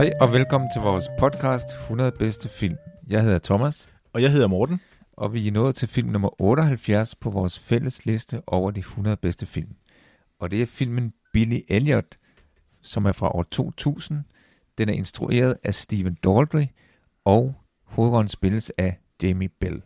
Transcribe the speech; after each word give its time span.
Hej 0.00 0.12
og 0.20 0.32
velkommen 0.32 0.70
til 0.70 0.82
vores 0.82 1.04
podcast 1.18 1.66
100 1.72 2.12
bedste 2.12 2.48
film. 2.48 2.76
Jeg 3.08 3.22
hedder 3.22 3.38
Thomas, 3.38 3.88
Og 4.12 4.22
jeg 4.22 4.32
hedder 4.32 4.46
Morten. 4.46 4.80
og 5.12 5.34
vi 5.34 5.48
er 5.48 5.52
nået 5.52 5.74
til 5.74 5.88
film 5.88 6.08
nummer 6.08 6.42
78 6.42 7.14
på 7.14 7.30
vores 7.30 7.58
fælles 7.58 8.06
liste 8.06 8.42
over 8.46 8.70
de 8.70 8.80
100 8.80 9.16
bedste 9.16 9.46
film. 9.46 9.68
Og 10.38 10.50
det 10.50 10.62
er 10.62 10.66
filmen 10.66 11.12
Billy 11.32 11.60
Elliot, 11.68 12.16
som 12.82 13.06
er 13.06 13.12
fra 13.12 13.28
år 13.28 13.42
2000. 13.42 14.24
Den 14.78 14.88
er 14.88 14.92
instrueret 14.92 15.56
af 15.64 15.74
Stephen 15.74 16.14
Daldry, 16.14 16.64
og 17.24 17.54
hovedrollen 17.84 18.28
spilles 18.28 18.72
af 18.78 18.98
Jamie 19.22 19.48
Bell. 19.48 19.82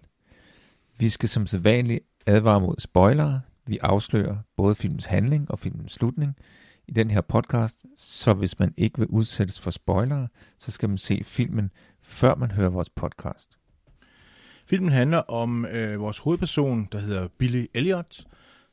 Vi 0.99 1.09
skal 1.09 1.29
som 1.29 1.47
sædvanligt 1.47 2.01
advare 2.27 2.61
mod 2.61 2.75
spoilere. 2.79 3.41
Vi 3.67 3.79
afslører 3.83 4.37
både 4.57 4.75
filmens 4.75 5.05
handling 5.05 5.51
og 5.51 5.59
filmens 5.59 5.93
slutning 5.93 6.37
i 6.89 6.93
den 6.93 7.11
her 7.11 7.21
podcast, 7.21 7.85
så 7.97 8.35
hvis 8.35 8.59
man 8.59 8.75
ikke 8.77 8.99
vil 8.99 9.09
udsættes 9.09 9.61
for 9.61 9.71
spoilere, 9.71 10.29
så 10.59 10.71
skal 10.71 10.89
man 10.89 10.99
se 10.99 11.21
filmen, 11.25 11.71
før 12.03 12.35
man 12.35 12.51
hører 12.51 12.71
vores 12.71 12.91
podcast. 12.91 13.59
Filmen 14.67 14.93
handler 14.93 15.19
om 15.19 15.65
øh, 15.65 16.01
vores 16.01 16.19
hovedperson, 16.19 16.89
der 16.93 16.99
hedder 16.99 17.29
Billy 17.39 17.67
Elliot, 17.75 18.25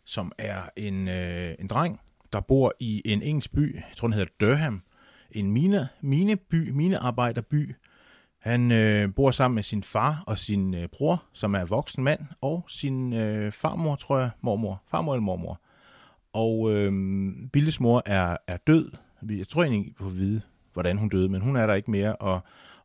som 0.06 0.32
er 0.38 0.62
en, 0.78 1.08
øh, 1.08 1.56
en 1.60 1.68
dreng, 1.68 2.00
der 2.34 2.40
bor 2.40 2.74
i 2.80 3.02
en 3.06 3.22
engelsk 3.22 3.52
by, 3.52 3.76
jeg 3.76 3.98
tror 3.98 4.08
den 4.08 4.14
hedder 4.14 4.32
Durham, 4.40 4.84
en 5.32 5.52
mine, 5.52 5.88
mineby, 6.02 6.70
minearbejderby. 6.70 7.76
Han 8.40 8.72
øh, 8.72 9.16
bor 9.16 9.32
sammen 9.32 9.56
med 9.56 9.64
sin 9.64 9.84
far 9.84 10.24
og 10.28 10.38
sin 10.38 10.74
øh, 10.74 10.88
bror, 10.88 11.24
som 11.34 11.56
er 11.56 11.66
voksen 11.66 12.04
mand, 12.04 12.20
og 12.42 12.66
sin 12.68 13.14
øh, 13.14 13.52
farmor, 13.52 13.96
tror 13.96 14.20
jeg, 14.20 14.30
mormor, 14.42 14.84
farmor 14.88 15.14
eller 15.14 15.24
mormor. 15.24 15.62
Og 16.34 16.72
øh, 16.72 16.94
Billes 17.54 17.80
mor 17.80 18.04
er, 18.06 18.38
er 18.48 18.58
død. 18.58 18.92
Jeg 19.30 19.48
tror 19.48 19.64
egentlig 19.64 19.80
ikke 19.80 19.98
på 19.98 20.06
at 20.06 20.18
vide, 20.18 20.42
hvordan 20.74 20.98
hun 20.98 21.10
døde, 21.10 21.30
men 21.30 21.42
hun 21.42 21.56
er 21.56 21.68
der 21.68 21.74
ikke 21.74 21.92
mere, 21.92 22.16
og 22.16 22.42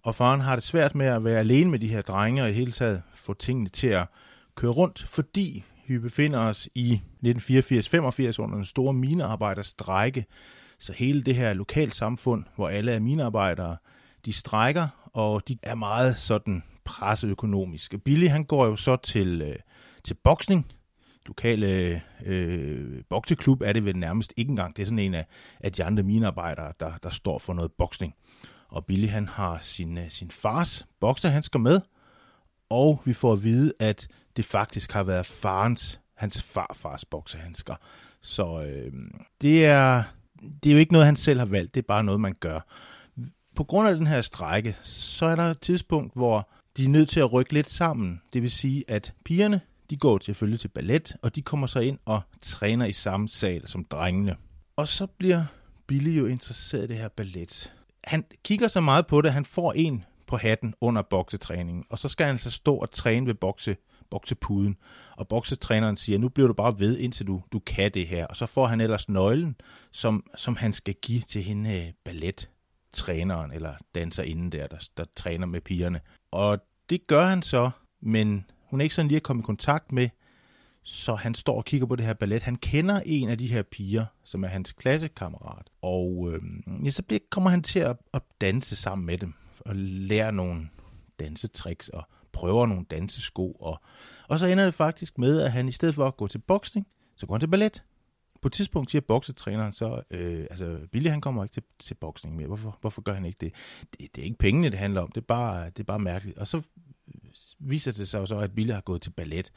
og 0.07 0.15
faren 0.15 0.41
har 0.41 0.57
det 0.57 0.65
svært 0.65 0.95
med 0.95 1.07
at 1.07 1.25
være 1.25 1.39
alene 1.39 1.71
med 1.71 1.79
de 1.79 1.89
her 1.89 2.03
drenge 2.03 2.43
og 2.43 2.51
i 2.51 2.53
hele 2.53 2.73
taget 2.73 3.03
få 3.15 3.35
tingene 3.35 3.69
til 3.69 3.87
at 3.89 4.07
køre 4.55 4.71
rundt, 4.71 5.07
fordi 5.09 5.65
vi 5.87 5.99
befinder 5.99 6.39
os 6.39 6.69
i 6.75 7.01
1984-85 7.27 7.29
under 8.39 8.55
en 8.57 8.65
store 8.65 8.93
minearbejderstrække. 8.93 10.27
Så 10.79 10.93
hele 10.93 11.21
det 11.21 11.35
her 11.35 11.53
lokalsamfund, 11.53 12.45
hvor 12.57 12.69
alle 12.69 12.93
er 12.93 13.01
minearbejdere, 13.01 13.77
de 14.25 14.33
strækker, 14.33 15.09
og 15.13 15.49
de 15.49 15.59
er 15.63 15.75
meget 15.75 16.17
sådan 16.17 16.63
presseøkonomiske. 16.85 17.99
Billy 17.99 18.29
han 18.29 18.45
går 18.45 18.67
jo 18.67 18.77
så 18.77 18.97
til, 18.97 19.43
øh, 19.43 19.57
til 20.05 20.15
boksning. 20.15 20.67
Lokale 21.27 22.03
øh, 22.27 23.03
bokseklub 23.09 23.61
er 23.61 23.73
det 23.73 23.85
vel 23.85 23.97
nærmest 23.97 24.35
ikke 24.37 24.51
engang. 24.51 24.77
Det 24.77 24.83
er 24.83 24.87
sådan 24.87 24.99
en 24.99 25.15
af, 25.15 25.27
af 25.61 25.73
de 25.73 25.85
andre 25.85 26.03
minearbejdere, 26.03 26.73
der, 26.81 26.93
der 27.03 27.11
står 27.11 27.39
for 27.39 27.55
noget 27.55 27.73
boksning. 27.73 28.15
Og 28.69 28.85
Billy 28.85 29.09
han 29.09 29.29
har 29.29 29.59
sin, 29.63 29.99
øh, 29.99 30.11
sin 30.11 30.31
fars 30.31 30.87
bokserhandsker 31.01 31.59
med, 31.59 31.81
og 32.71 33.03
vi 33.05 33.13
får 33.13 33.33
at 33.33 33.43
vide, 33.43 33.73
at 33.81 34.09
det 34.37 34.45
faktisk 34.45 34.93
har 34.93 35.05
været 35.05 35.27
farens, 35.27 36.01
hans 36.15 36.43
farfars 36.43 37.05
boksehandsker. 37.05 37.75
Så 38.21 38.63
øh, 38.63 38.93
det, 39.41 39.65
er, 39.65 40.03
det 40.63 40.71
er 40.71 40.75
jo 40.75 40.79
ikke 40.79 40.93
noget, 40.93 41.07
han 41.07 41.17
selv 41.17 41.39
har 41.39 41.47
valgt, 41.47 41.75
det 41.75 41.83
er 41.83 41.87
bare 41.87 42.05
noget, 42.05 42.21
man 42.21 42.35
gør. 42.41 42.61
På 43.55 43.65
grund 43.65 43.89
af 43.89 43.97
den 43.97 44.07
her 44.07 44.21
strække, 44.21 44.77
så 44.83 45.27
er 45.27 45.37
der 45.37 45.43
et 45.43 45.61
tidspunkt, 45.61 46.15
hvor 46.15 46.51
de 46.77 46.85
er 46.85 46.89
nødt 46.89 47.09
til 47.09 47.21
at 47.21 47.33
rykke 47.33 47.53
lidt 47.53 47.71
sammen. 47.71 48.21
Det 48.33 48.43
vil 48.43 48.51
sige, 48.51 48.85
at 48.89 49.15
pigerne, 49.25 49.61
de 49.91 49.97
går 49.97 50.19
selvfølgelig 50.23 50.61
til 50.61 50.69
ballet, 50.69 51.17
og 51.23 51.37
de 51.37 51.43
kommer 51.43 51.67
så 51.67 51.81
ind 51.81 51.99
og 52.05 52.21
træner 52.43 52.87
i 52.87 52.93
samme 52.93 53.29
sal 53.29 53.69
som 53.69 53.85
drengene. 53.85 54.37
Og 54.77 54.89
så 54.89 55.07
bliver 55.07 55.45
Billy 55.87 56.19
jo 56.19 56.27
interesseret 56.27 56.85
i 56.85 56.87
det 56.87 56.97
her 56.97 57.09
ballet 57.09 57.73
han 58.07 58.25
kigger 58.45 58.69
så 58.69 58.81
meget 58.81 59.07
på 59.07 59.21
det, 59.21 59.29
at 59.29 59.35
han 59.35 59.45
får 59.45 59.73
en 59.73 60.05
på 60.27 60.37
hatten 60.37 60.75
under 60.81 61.03
boksetræningen, 61.03 61.85
og 61.91 61.99
så 61.99 62.09
skal 62.09 62.27
han 62.27 62.39
så 62.39 62.51
stå 62.51 62.77
og 62.77 62.91
træne 62.91 63.27
ved 63.27 63.35
bokse, 63.35 63.77
boksepuden. 64.11 64.77
Og 65.17 65.29
boksetræneren 65.29 65.97
siger, 65.97 66.19
nu 66.19 66.29
bliver 66.29 66.47
du 66.47 66.53
bare 66.53 66.79
ved, 66.79 66.99
indtil 66.99 67.27
du, 67.27 67.43
du 67.53 67.59
kan 67.59 67.91
det 67.95 68.07
her. 68.07 68.27
Og 68.27 68.37
så 68.37 68.47
får 68.47 68.67
han 68.67 68.81
ellers 68.81 69.09
nøglen, 69.09 69.57
som, 69.93 70.25
som 70.37 70.57
han 70.57 70.73
skal 70.73 70.95
give 70.95 71.21
til 71.21 71.43
hende 71.43 71.87
øh, 71.87 71.93
ballettræneren, 72.05 73.53
eller 73.53 73.75
danserinden 73.95 74.53
der, 74.53 74.67
der, 74.67 74.89
der 74.97 75.05
træner 75.17 75.47
med 75.47 75.61
pigerne. 75.61 76.01
Og 76.31 76.59
det 76.91 77.07
gør 77.07 77.25
han 77.25 77.43
så, 77.43 77.71
men 78.01 78.45
hun 78.67 78.81
er 78.81 78.83
ikke 78.83 78.95
sådan 78.95 79.09
lige 79.09 79.17
at 79.17 79.23
komme 79.23 79.41
i 79.41 79.43
kontakt 79.43 79.93
med, 79.93 80.09
så 80.83 81.15
han 81.15 81.35
står 81.35 81.57
og 81.57 81.65
kigger 81.65 81.87
på 81.87 81.97
det 81.97 82.07
her 82.07 82.15
ballet. 82.15 82.43
Han 82.43 82.57
kender 82.57 83.01
en 83.07 83.29
af 83.29 83.39
de 83.39 83.47
her 83.47 83.63
piger, 83.63 84.05
som 84.25 84.45
er 84.45 84.49
hans 84.49 84.73
klassekammerat. 84.73 85.67
Og 85.83 86.31
øh, 86.33 86.41
ja, 86.85 86.91
så 86.91 87.03
bliver, 87.03 87.21
kommer 87.31 87.51
han 87.51 87.63
til 87.63 87.79
at, 87.79 87.97
at 88.15 88.23
danse 88.41 88.77
sammen 88.77 89.07
med 89.07 89.19
dem. 89.19 89.35
Og 89.61 89.77
lære 89.77 90.33
nogle 90.33 90.69
dansetricks 91.21 91.89
og 91.89 92.05
prøver 92.33 92.67
nogle 92.67 92.85
dansesko. 92.91 93.53
Og, 93.53 93.81
og 94.29 94.39
så 94.39 94.47
ender 94.47 94.65
det 94.65 94.75
faktisk 94.75 95.19
med, 95.19 95.41
at 95.41 95.53
han 95.53 95.69
i 95.69 95.73
stedet 95.73 95.95
for 95.95 96.07
at 96.07 96.17
gå 96.17 96.27
til 96.27 96.39
boksning, 96.39 96.87
så 97.17 97.27
går 97.27 97.35
han 97.35 97.41
til 97.41 97.49
ballet. 97.49 97.83
På 98.43 98.49
et 98.49 98.53
tidspunkt 98.53 98.91
siger 98.91 99.03
boksetræneren 99.09 99.73
så, 99.73 100.03
øh, 100.11 100.47
altså 100.51 100.79
Billy 100.93 101.09
han 101.09 101.21
kommer 101.21 101.45
ikke 101.45 101.53
til, 101.53 101.63
til 101.79 101.95
boksning 101.95 102.37
mere. 102.37 102.47
Hvorfor, 102.47 102.79
hvorfor 102.81 103.03
gør 103.03 103.13
han 103.15 103.25
ikke 103.25 103.39
det? 103.41 103.53
det? 104.01 104.17
Det 104.17 104.23
er 104.23 104.25
ikke 104.25 104.39
pengene, 104.39 104.71
det 104.71 104.79
handler 104.79 105.01
om. 105.01 105.13
Det 105.13 105.21
er 105.21 105.25
bare, 105.27 105.67
det 105.67 105.81
er 105.81 105.85
bare 105.85 105.99
mærkeligt. 105.99 106.39
Og 106.39 106.47
så 106.47 106.63
Øh, 107.15 107.31
viser 107.59 107.93
det 107.93 108.09
sig 108.09 108.19
jo 108.19 108.27
så, 108.27 108.39
at 108.39 108.55
Billy 108.55 108.71
har 108.71 108.81
gået 108.81 109.03
til 109.03 109.11
ballet. 109.11 109.53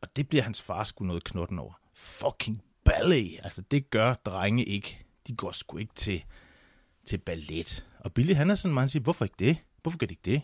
Og 0.00 0.16
det 0.16 0.28
bliver 0.28 0.42
hans 0.42 0.62
far 0.62 0.84
sgu 0.84 1.04
noget 1.04 1.24
knotten 1.24 1.58
over. 1.58 1.72
Fucking 1.94 2.62
ballet. 2.84 3.40
Altså, 3.42 3.62
det 3.70 3.90
gør 3.90 4.14
drenge 4.14 4.64
ikke. 4.64 5.04
De 5.26 5.36
går 5.36 5.52
sgu 5.52 5.78
ikke 5.78 5.94
til, 5.94 6.24
til 7.06 7.18
ballet. 7.18 7.86
Og 7.98 8.12
Billy, 8.12 8.34
han 8.34 8.50
er 8.50 8.54
sådan, 8.54 8.74
man 8.74 8.88
siger, 8.88 9.02
hvorfor 9.02 9.24
ikke 9.24 9.36
det? 9.38 9.56
Hvorfor 9.82 9.98
gør 9.98 10.06
de 10.06 10.12
ikke 10.12 10.30
det? 10.30 10.42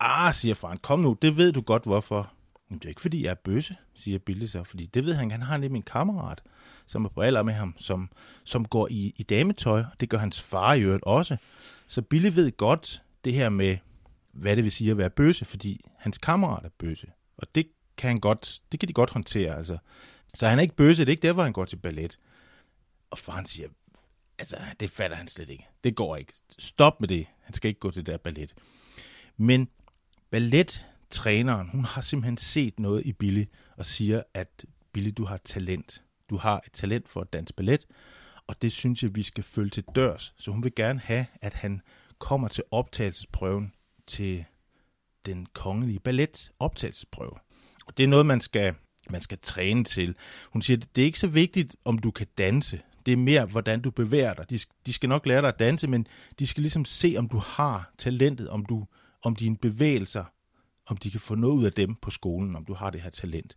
Ah, 0.00 0.34
siger 0.34 0.54
faren, 0.54 0.78
kom 0.78 1.00
nu, 1.00 1.16
det 1.22 1.36
ved 1.36 1.52
du 1.52 1.60
godt, 1.60 1.84
hvorfor. 1.84 2.32
Men 2.68 2.78
det 2.78 2.84
er 2.84 2.88
ikke, 2.88 3.00
fordi 3.00 3.24
jeg 3.24 3.30
er 3.30 3.34
bøsse, 3.34 3.76
siger 3.94 4.18
Billy 4.18 4.46
så, 4.46 4.64
fordi 4.64 4.86
det 4.86 5.04
ved 5.04 5.14
han, 5.14 5.30
han 5.30 5.42
har 5.42 5.56
nemlig 5.56 5.78
en 5.78 5.82
kammerat, 5.82 6.42
som 6.86 7.04
er 7.04 7.08
på 7.08 7.20
alder 7.20 7.42
med 7.42 7.54
ham, 7.54 7.74
som, 7.78 8.10
som 8.44 8.64
går 8.64 8.88
i, 8.90 9.14
i 9.16 9.22
dametøj, 9.22 9.80
og 9.80 10.00
det 10.00 10.08
gør 10.08 10.18
hans 10.18 10.42
far 10.42 10.74
i 10.74 10.80
øvrigt 10.80 11.04
også. 11.04 11.36
Så 11.86 12.02
Billy 12.02 12.30
ved 12.34 12.56
godt 12.56 13.02
det 13.24 13.34
her 13.34 13.48
med, 13.48 13.76
hvad 14.32 14.56
det 14.56 14.64
vil 14.64 14.72
sige 14.72 14.90
at 14.90 14.98
være 14.98 15.10
bøse, 15.10 15.44
fordi 15.44 15.84
hans 15.96 16.18
kammerat 16.18 16.64
er 16.64 16.70
bøse. 16.78 17.06
Og 17.36 17.54
det 17.54 17.66
kan 17.96 18.08
han 18.08 18.20
godt, 18.20 18.60
det 18.72 18.80
kan 18.80 18.88
de 18.88 18.92
godt 18.92 19.10
håndtere, 19.10 19.56
altså. 19.56 19.78
Så 20.34 20.48
han 20.48 20.58
er 20.58 20.62
ikke 20.62 20.76
bøse, 20.76 21.02
det 21.02 21.08
er 21.08 21.10
ikke 21.10 21.26
derfor, 21.26 21.42
han 21.42 21.52
går 21.52 21.64
til 21.64 21.76
ballet. 21.76 22.18
Og 23.10 23.18
faren 23.18 23.46
siger, 23.46 23.68
altså, 24.38 24.56
det 24.80 24.90
fatter 24.90 25.16
han 25.16 25.28
slet 25.28 25.50
ikke. 25.50 25.66
Det 25.84 25.94
går 25.94 26.16
ikke. 26.16 26.32
Stop 26.58 27.00
med 27.00 27.08
det. 27.08 27.26
Han 27.40 27.54
skal 27.54 27.68
ikke 27.68 27.80
gå 27.80 27.90
til 27.90 28.06
det 28.06 28.12
der 28.12 28.18
ballet. 28.18 28.54
Men 29.36 29.68
ballettræneren, 30.30 31.68
hun 31.68 31.84
har 31.84 32.02
simpelthen 32.02 32.36
set 32.36 32.80
noget 32.80 33.06
i 33.06 33.12
Billy, 33.12 33.44
og 33.76 33.86
siger, 33.86 34.22
at 34.34 34.64
Billy, 34.92 35.10
du 35.16 35.24
har 35.24 35.36
talent. 35.44 36.02
Du 36.30 36.36
har 36.36 36.62
et 36.66 36.72
talent 36.72 37.08
for 37.08 37.20
at 37.20 37.32
danse 37.32 37.54
ballet, 37.54 37.86
og 38.46 38.62
det 38.62 38.72
synes 38.72 39.02
jeg, 39.02 39.14
vi 39.14 39.22
skal 39.22 39.44
følge 39.44 39.70
til 39.70 39.84
dørs. 39.94 40.34
Så 40.38 40.50
hun 40.50 40.64
vil 40.64 40.74
gerne 40.74 41.00
have, 41.00 41.26
at 41.40 41.54
han 41.54 41.80
kommer 42.18 42.48
til 42.48 42.64
optagelsesprøven 42.70 43.72
til 44.10 44.44
den 45.26 45.46
kongelige 45.52 46.00
ballet 46.00 46.52
optagelsesprøve. 46.58 47.34
Og 47.86 47.96
det 47.96 48.04
er 48.04 48.08
noget, 48.08 48.26
man 48.26 48.40
skal, 48.40 48.74
man 49.10 49.20
skal 49.20 49.38
træne 49.42 49.84
til. 49.84 50.14
Hun 50.52 50.62
siger, 50.62 50.76
det 50.96 51.02
er 51.02 51.06
ikke 51.06 51.18
så 51.18 51.26
vigtigt, 51.26 51.76
om 51.84 51.98
du 51.98 52.10
kan 52.10 52.26
danse. 52.38 52.80
Det 53.06 53.12
er 53.12 53.16
mere, 53.16 53.46
hvordan 53.46 53.80
du 53.80 53.90
bevæger 53.90 54.34
dig. 54.34 54.50
De, 54.50 54.58
de 54.86 54.92
skal 54.92 55.08
nok 55.08 55.26
lære 55.26 55.40
dig 55.40 55.48
at 55.48 55.58
danse, 55.58 55.88
men 55.88 56.06
de 56.38 56.46
skal 56.46 56.60
ligesom 56.62 56.84
se, 56.84 57.14
om 57.18 57.28
du 57.28 57.38
har 57.38 57.92
talentet, 57.98 58.48
om, 58.48 58.64
du, 58.64 58.86
om 59.22 59.36
dine 59.36 59.56
bevægelser, 59.56 60.24
om 60.86 60.96
de 60.96 61.10
kan 61.10 61.20
få 61.20 61.34
noget 61.34 61.54
ud 61.54 61.64
af 61.64 61.72
dem 61.72 61.94
på 61.94 62.10
skolen, 62.10 62.56
om 62.56 62.64
du 62.64 62.74
har 62.74 62.90
det 62.90 63.00
her 63.00 63.10
talent. 63.10 63.56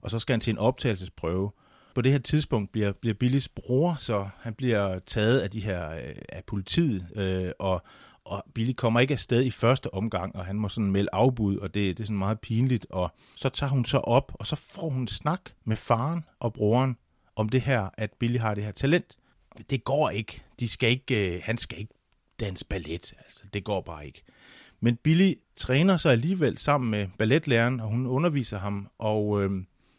Og 0.00 0.10
så 0.10 0.18
skal 0.18 0.32
han 0.32 0.40
til 0.40 0.50
en 0.50 0.58
optagelsesprøve. 0.58 1.50
På 1.94 2.02
det 2.02 2.12
her 2.12 2.18
tidspunkt 2.18 2.72
bliver, 2.72 2.92
bliver 2.92 3.14
Billys 3.14 3.48
bror, 3.48 3.96
så 3.98 4.28
han 4.40 4.54
bliver 4.54 4.98
taget 4.98 5.40
af 5.40 5.50
de 5.50 5.60
her 5.60 5.90
øh, 5.90 6.14
af 6.28 6.44
politiet, 6.46 7.06
øh, 7.16 7.52
og, 7.58 7.82
og 8.30 8.44
Billy 8.54 8.72
kommer 8.72 9.00
ikke 9.00 9.12
afsted 9.12 9.44
i 9.44 9.50
første 9.50 9.94
omgang, 9.94 10.36
og 10.36 10.44
han 10.44 10.56
må 10.56 10.68
sådan 10.68 10.90
melde 10.90 11.08
afbud, 11.12 11.56
og 11.56 11.74
det, 11.74 11.98
det 11.98 12.04
er 12.04 12.06
sådan 12.06 12.18
meget 12.18 12.40
pinligt, 12.40 12.86
og 12.90 13.10
så 13.36 13.48
tager 13.48 13.70
hun 13.70 13.84
så 13.84 13.98
op, 13.98 14.32
og 14.34 14.46
så 14.46 14.56
får 14.56 14.90
hun 14.90 15.08
snak 15.08 15.40
med 15.64 15.76
faren 15.76 16.24
og 16.40 16.52
broren 16.52 16.96
om 17.36 17.48
det 17.48 17.60
her, 17.60 17.88
at 17.96 18.12
Billy 18.12 18.38
har 18.38 18.54
det 18.54 18.64
her 18.64 18.72
talent. 18.72 19.16
Det 19.70 19.84
går 19.84 20.10
ikke. 20.10 20.42
De 20.60 20.68
skal 20.68 20.90
ikke 20.90 21.34
øh, 21.34 21.40
han 21.44 21.58
skal 21.58 21.78
ikke 21.78 21.94
danse 22.40 22.66
ballet. 22.66 23.14
Altså, 23.24 23.42
det 23.54 23.64
går 23.64 23.80
bare 23.80 24.06
ikke. 24.06 24.22
Men 24.80 24.96
Billy 24.96 25.34
træner 25.56 25.96
sig 25.96 26.12
alligevel 26.12 26.58
sammen 26.58 26.90
med 26.90 27.08
balletlæreren, 27.18 27.80
og 27.80 27.88
hun 27.88 28.06
underviser 28.06 28.58
ham, 28.58 28.90
og 28.98 29.42
øh, 29.42 29.50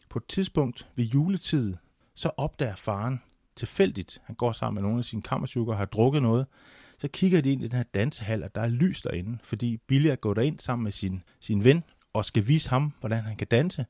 på 0.08 0.18
et 0.18 0.26
tidspunkt 0.28 0.88
ved 0.96 1.04
juletid, 1.04 1.76
så 2.14 2.30
opdager 2.36 2.76
faren 2.76 3.22
tilfældigt, 3.56 4.20
han 4.24 4.34
går 4.34 4.52
sammen 4.52 4.74
med 4.74 4.82
nogle 4.82 4.98
af 4.98 5.04
sine 5.04 5.22
kammersukker 5.22 5.72
og 5.72 5.78
har 5.78 5.84
drukket 5.84 6.22
noget, 6.22 6.46
så 7.02 7.08
kigger 7.08 7.40
de 7.40 7.52
ind 7.52 7.62
i 7.62 7.68
den 7.68 7.76
her 7.76 7.82
dansehal, 7.82 8.44
og 8.44 8.54
der 8.54 8.60
er 8.60 8.68
lys 8.68 9.02
derinde, 9.02 9.38
fordi 9.44 9.76
Billy 9.76 10.06
er 10.06 10.16
gået 10.16 10.44
ind 10.44 10.60
sammen 10.60 10.84
med 10.84 10.92
sin, 10.92 11.22
sin 11.40 11.64
ven, 11.64 11.84
og 12.12 12.24
skal 12.24 12.48
vise 12.48 12.70
ham, 12.70 12.92
hvordan 13.00 13.24
han 13.24 13.36
kan 13.36 13.46
danse. 13.46 13.86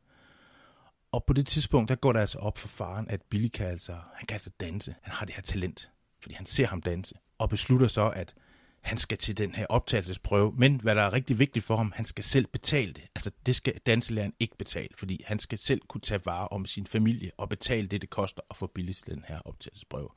Og 1.12 1.24
på 1.24 1.32
det 1.32 1.46
tidspunkt, 1.46 1.88
der 1.88 1.94
går 1.94 2.12
der 2.12 2.20
altså 2.20 2.38
op 2.38 2.58
for 2.58 2.68
faren, 2.68 3.08
at 3.08 3.22
Billy 3.22 3.48
kan 3.48 3.66
altså, 3.66 3.92
han 3.92 4.26
kan 4.26 4.34
altså 4.34 4.50
danse. 4.60 4.94
Han 5.02 5.14
har 5.14 5.26
det 5.26 5.34
her 5.34 5.42
talent, 5.42 5.90
fordi 6.22 6.34
han 6.34 6.46
ser 6.46 6.66
ham 6.66 6.82
danse. 6.82 7.14
Og 7.38 7.48
beslutter 7.48 7.88
så, 7.88 8.10
at 8.10 8.34
han 8.80 8.98
skal 8.98 9.18
til 9.18 9.38
den 9.38 9.54
her 9.54 9.66
optagelsesprøve, 9.66 10.52
men 10.56 10.80
hvad 10.80 10.94
der 10.94 11.02
er 11.02 11.12
rigtig 11.12 11.38
vigtigt 11.38 11.64
for 11.64 11.76
ham, 11.76 11.92
han 11.96 12.04
skal 12.04 12.24
selv 12.24 12.46
betale 12.46 12.92
det. 12.92 13.02
Altså 13.14 13.30
det 13.46 13.56
skal 13.56 13.74
danselæreren 13.86 14.32
ikke 14.40 14.56
betale, 14.58 14.88
fordi 14.96 15.24
han 15.26 15.38
skal 15.38 15.58
selv 15.58 15.80
kunne 15.88 16.00
tage 16.00 16.20
vare 16.24 16.48
om 16.48 16.66
sin 16.66 16.86
familie 16.86 17.30
og 17.38 17.48
betale 17.48 17.88
det, 17.88 18.02
det 18.02 18.10
koster 18.10 18.42
at 18.50 18.56
få 18.56 18.66
Billy 18.66 18.92
til 18.92 19.06
den 19.06 19.24
her 19.28 19.40
optagelsesprøve. 19.44 20.08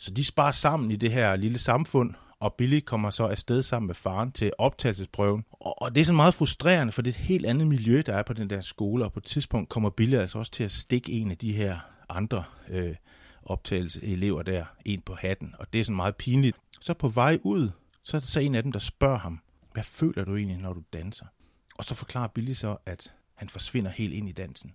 Så 0.00 0.10
de 0.10 0.24
sparer 0.24 0.52
sammen 0.52 0.90
i 0.90 0.96
det 0.96 1.12
her 1.12 1.36
lille 1.36 1.58
samfund, 1.58 2.14
og 2.38 2.54
Billy 2.54 2.80
kommer 2.80 3.10
så 3.10 3.26
afsted 3.26 3.62
sammen 3.62 3.86
med 3.86 3.94
faren 3.94 4.32
til 4.32 4.52
optagelsesprøven. 4.58 5.44
Og, 5.50 5.82
og 5.82 5.94
det 5.94 6.00
er 6.00 6.04
så 6.04 6.12
meget 6.12 6.34
frustrerende, 6.34 6.92
for 6.92 7.02
det 7.02 7.10
er 7.10 7.18
et 7.18 7.24
helt 7.24 7.46
andet 7.46 7.66
miljø, 7.66 8.02
der 8.06 8.14
er 8.14 8.22
på 8.22 8.32
den 8.32 8.50
der 8.50 8.60
skole, 8.60 9.04
og 9.04 9.12
på 9.12 9.18
et 9.20 9.24
tidspunkt 9.24 9.68
kommer 9.68 9.90
Billy 9.90 10.14
altså 10.14 10.38
også 10.38 10.52
til 10.52 10.64
at 10.64 10.70
stikke 10.70 11.12
en 11.12 11.30
af 11.30 11.38
de 11.38 11.52
her 11.52 11.78
andre 12.08 12.44
øh, 12.70 12.94
optagelseselever 13.42 14.42
der, 14.42 14.64
en 14.84 15.00
på 15.00 15.14
hatten, 15.14 15.54
og 15.58 15.72
det 15.72 15.80
er 15.80 15.84
sådan 15.84 15.96
meget 15.96 16.16
pinligt. 16.16 16.56
Så 16.80 16.94
på 16.94 17.08
vej 17.08 17.38
ud, 17.42 17.70
så 18.02 18.16
er 18.16 18.20
der 18.20 18.26
så 18.26 18.40
en 18.40 18.54
af 18.54 18.62
dem, 18.62 18.72
der 18.72 18.78
spørger 18.78 19.18
ham, 19.18 19.40
hvad 19.72 19.84
føler 19.84 20.24
du 20.24 20.36
egentlig, 20.36 20.58
når 20.58 20.72
du 20.72 20.82
danser? 20.92 21.26
Og 21.74 21.84
så 21.84 21.94
forklarer 21.94 22.28
Billy 22.28 22.52
så, 22.52 22.76
at 22.86 23.12
han 23.34 23.48
forsvinder 23.48 23.90
helt 23.90 24.14
ind 24.14 24.28
i 24.28 24.32
dansen. 24.32 24.74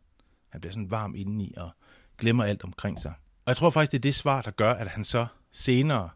Han 0.50 0.62
bliver 0.62 0.72
sådan 0.72 0.92
varm 0.92 1.16
indeni 1.16 1.54
og 1.58 1.70
glemmer 2.18 2.44
alt 2.44 2.64
omkring 2.64 3.00
sig. 3.00 3.14
Og 3.46 3.50
jeg 3.50 3.58
tror 3.58 3.70
faktisk, 3.70 3.92
det 3.92 3.98
er 3.98 4.02
det 4.02 4.16
svar, 4.16 4.42
der 4.42 4.52
gør, 4.52 4.72
at 4.72 4.88
han 4.88 5.04
så 5.04 5.26
senere 5.52 6.10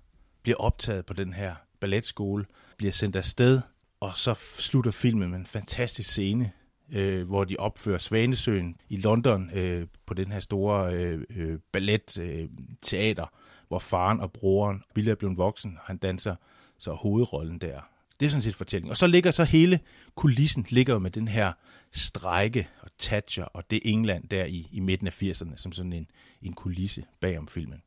bliver 0.43 0.57
optaget 0.57 1.05
på 1.05 1.13
den 1.13 1.33
her 1.33 1.55
balletskole, 1.79 2.45
bliver 2.77 2.91
sendt 2.91 3.15
afsted, 3.15 3.61
og 3.99 4.11
så 4.15 4.33
slutter 4.57 4.91
filmen 4.91 5.29
med 5.29 5.39
en 5.39 5.45
fantastisk 5.45 6.09
scene, 6.09 6.51
øh, 6.91 7.27
hvor 7.27 7.43
de 7.43 7.55
opfører 7.59 7.97
Svanesøen 7.97 8.75
i 8.89 8.97
London 8.97 9.49
øh, 9.53 9.87
på 10.05 10.13
den 10.13 10.31
her 10.31 10.39
store 10.39 10.93
øh, 10.93 11.21
øh, 11.29 11.59
balletteater, 11.71 13.23
øh, 13.23 13.67
hvor 13.67 13.79
faren 13.79 14.19
og 14.19 14.31
broren, 14.31 14.83
Billy 14.93 15.09
er 15.09 15.15
blevet 15.15 15.37
voksen, 15.37 15.77
han 15.83 15.97
danser 15.97 16.35
så 16.77 16.93
hovedrollen 16.93 17.57
der. 17.57 17.79
Det 18.19 18.25
er 18.25 18.29
sådan 18.29 18.41
set 18.41 18.55
fortællingen. 18.55 18.91
Og 18.91 18.97
så 18.97 19.07
ligger 19.07 19.31
så 19.31 19.43
hele 19.43 19.79
kulissen 20.15 20.65
ligger 20.69 20.99
med 20.99 21.11
den 21.11 21.27
her 21.27 21.53
strække 21.91 22.67
og 22.81 22.89
Thatcher 22.99 23.43
og 23.43 23.71
det 23.71 23.79
England 23.85 24.29
der 24.29 24.45
i, 24.45 24.67
i 24.71 24.79
midten 24.79 25.07
af 25.07 25.23
80'erne, 25.23 25.55
som 25.55 25.71
sådan 25.71 25.93
en, 25.93 26.07
en 26.41 26.53
kulisse 26.53 27.05
bag 27.19 27.37
om 27.39 27.47
filmen. 27.47 27.81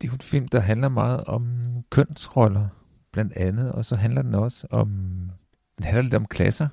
Det 0.00 0.08
er 0.08 0.12
jo 0.12 0.14
en 0.14 0.20
film, 0.20 0.48
der 0.48 0.60
handler 0.60 0.88
meget 0.88 1.24
om 1.24 1.72
kønsroller, 1.90 2.68
blandt 3.12 3.32
andet, 3.32 3.72
og 3.72 3.84
så 3.84 3.96
handler 3.96 4.22
den 4.22 4.34
også 4.34 4.66
om, 4.70 4.88
den 5.76 5.84
handler 5.84 6.02
lidt 6.02 6.14
om 6.14 6.26
klasser, 6.26 6.68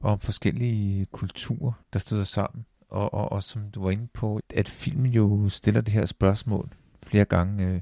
og 0.00 0.12
om 0.12 0.20
forskellige 0.20 1.06
kulturer, 1.06 1.72
der 1.92 1.98
støder 1.98 2.24
sammen. 2.24 2.66
Og, 2.88 3.14
og, 3.14 3.32
og 3.32 3.42
som 3.42 3.70
du 3.70 3.82
var 3.82 3.90
inde 3.90 4.06
på, 4.06 4.40
at 4.54 4.68
filmen 4.68 5.12
jo 5.12 5.48
stiller 5.48 5.80
det 5.80 5.94
her 5.94 6.06
spørgsmål 6.06 6.74
flere 7.02 7.24
gange. 7.24 7.66
Øh, 7.66 7.80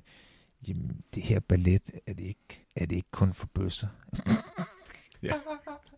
jamen, 0.69 1.03
det 1.15 1.23
her 1.23 1.41
ballet, 1.41 1.91
er 2.07 2.13
det 2.13 2.25
ikke, 2.25 2.67
er 2.77 2.87
det 2.87 2.97
ikke 2.97 3.11
kun 3.11 3.33
for 3.33 3.47
bøsser? 3.47 3.89
ja. 5.23 5.33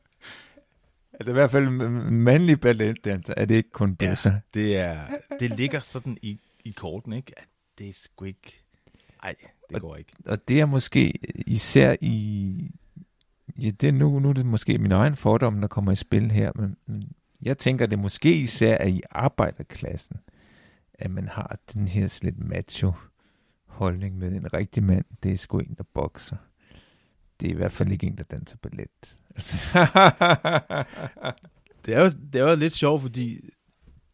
Er 1.20 1.24
det 1.24 1.30
i 1.30 1.32
hvert 1.32 1.50
fald 1.50 1.70
mandlig 2.10 2.60
balletdanser, 2.60 3.34
er 3.36 3.44
det 3.44 3.54
ikke 3.54 3.70
kun 3.70 3.96
bøsser? 3.96 4.30
Ja, 4.30 4.40
det, 4.54 4.76
er, 4.76 5.06
det 5.40 5.56
ligger 5.56 5.80
sådan 5.80 6.18
i, 6.22 6.40
i 6.64 6.70
korten, 6.70 7.12
ikke? 7.12 7.32
At 7.36 7.48
det 7.78 7.88
er 7.88 7.92
sgu 7.92 8.24
ikke... 8.24 8.62
Ej, 9.22 9.34
det 9.68 9.76
og, 9.76 9.80
går 9.80 9.96
ikke. 9.96 10.12
Og 10.26 10.48
det 10.48 10.60
er 10.60 10.66
måske 10.66 11.12
især 11.46 11.96
i... 12.00 12.70
Ja, 13.58 13.70
det 13.70 13.88
er 13.88 13.92
nu, 13.92 14.18
nu 14.18 14.28
er 14.28 14.32
det 14.32 14.46
måske 14.46 14.78
min 14.78 14.92
egen 14.92 15.16
fordom, 15.16 15.60
der 15.60 15.68
kommer 15.68 15.92
i 15.92 15.96
spil 15.96 16.30
her, 16.30 16.50
men, 16.54 16.76
men 16.86 17.12
jeg 17.42 17.58
tænker, 17.58 17.86
det 17.86 17.98
måske 17.98 18.34
især 18.34 18.76
er 18.76 18.88
i 18.88 19.02
arbejderklassen, 19.10 20.16
at 20.94 21.10
man 21.10 21.28
har 21.28 21.58
den 21.74 21.88
her 21.88 22.18
lidt 22.22 22.38
macho 22.38 22.92
holdning 23.66 24.18
med 24.18 24.32
en 24.32 24.54
rigtig 24.54 24.82
mand, 24.82 25.04
det 25.22 25.32
er 25.32 25.36
sgu 25.36 25.58
en, 25.58 25.74
der 25.78 25.84
bokser. 25.94 26.36
Det 27.40 27.46
er 27.46 27.52
i 27.52 27.56
hvert 27.56 27.72
fald 27.72 27.92
ikke 27.92 28.06
en, 28.06 28.16
der 28.16 28.24
danser 28.24 28.56
ballet. 28.56 29.16
Det, 31.86 31.94
er 31.94 32.00
jo, 32.00 32.10
det 32.32 32.40
er 32.40 32.50
jo 32.50 32.56
lidt 32.56 32.72
sjovt, 32.72 33.02
fordi 33.02 33.40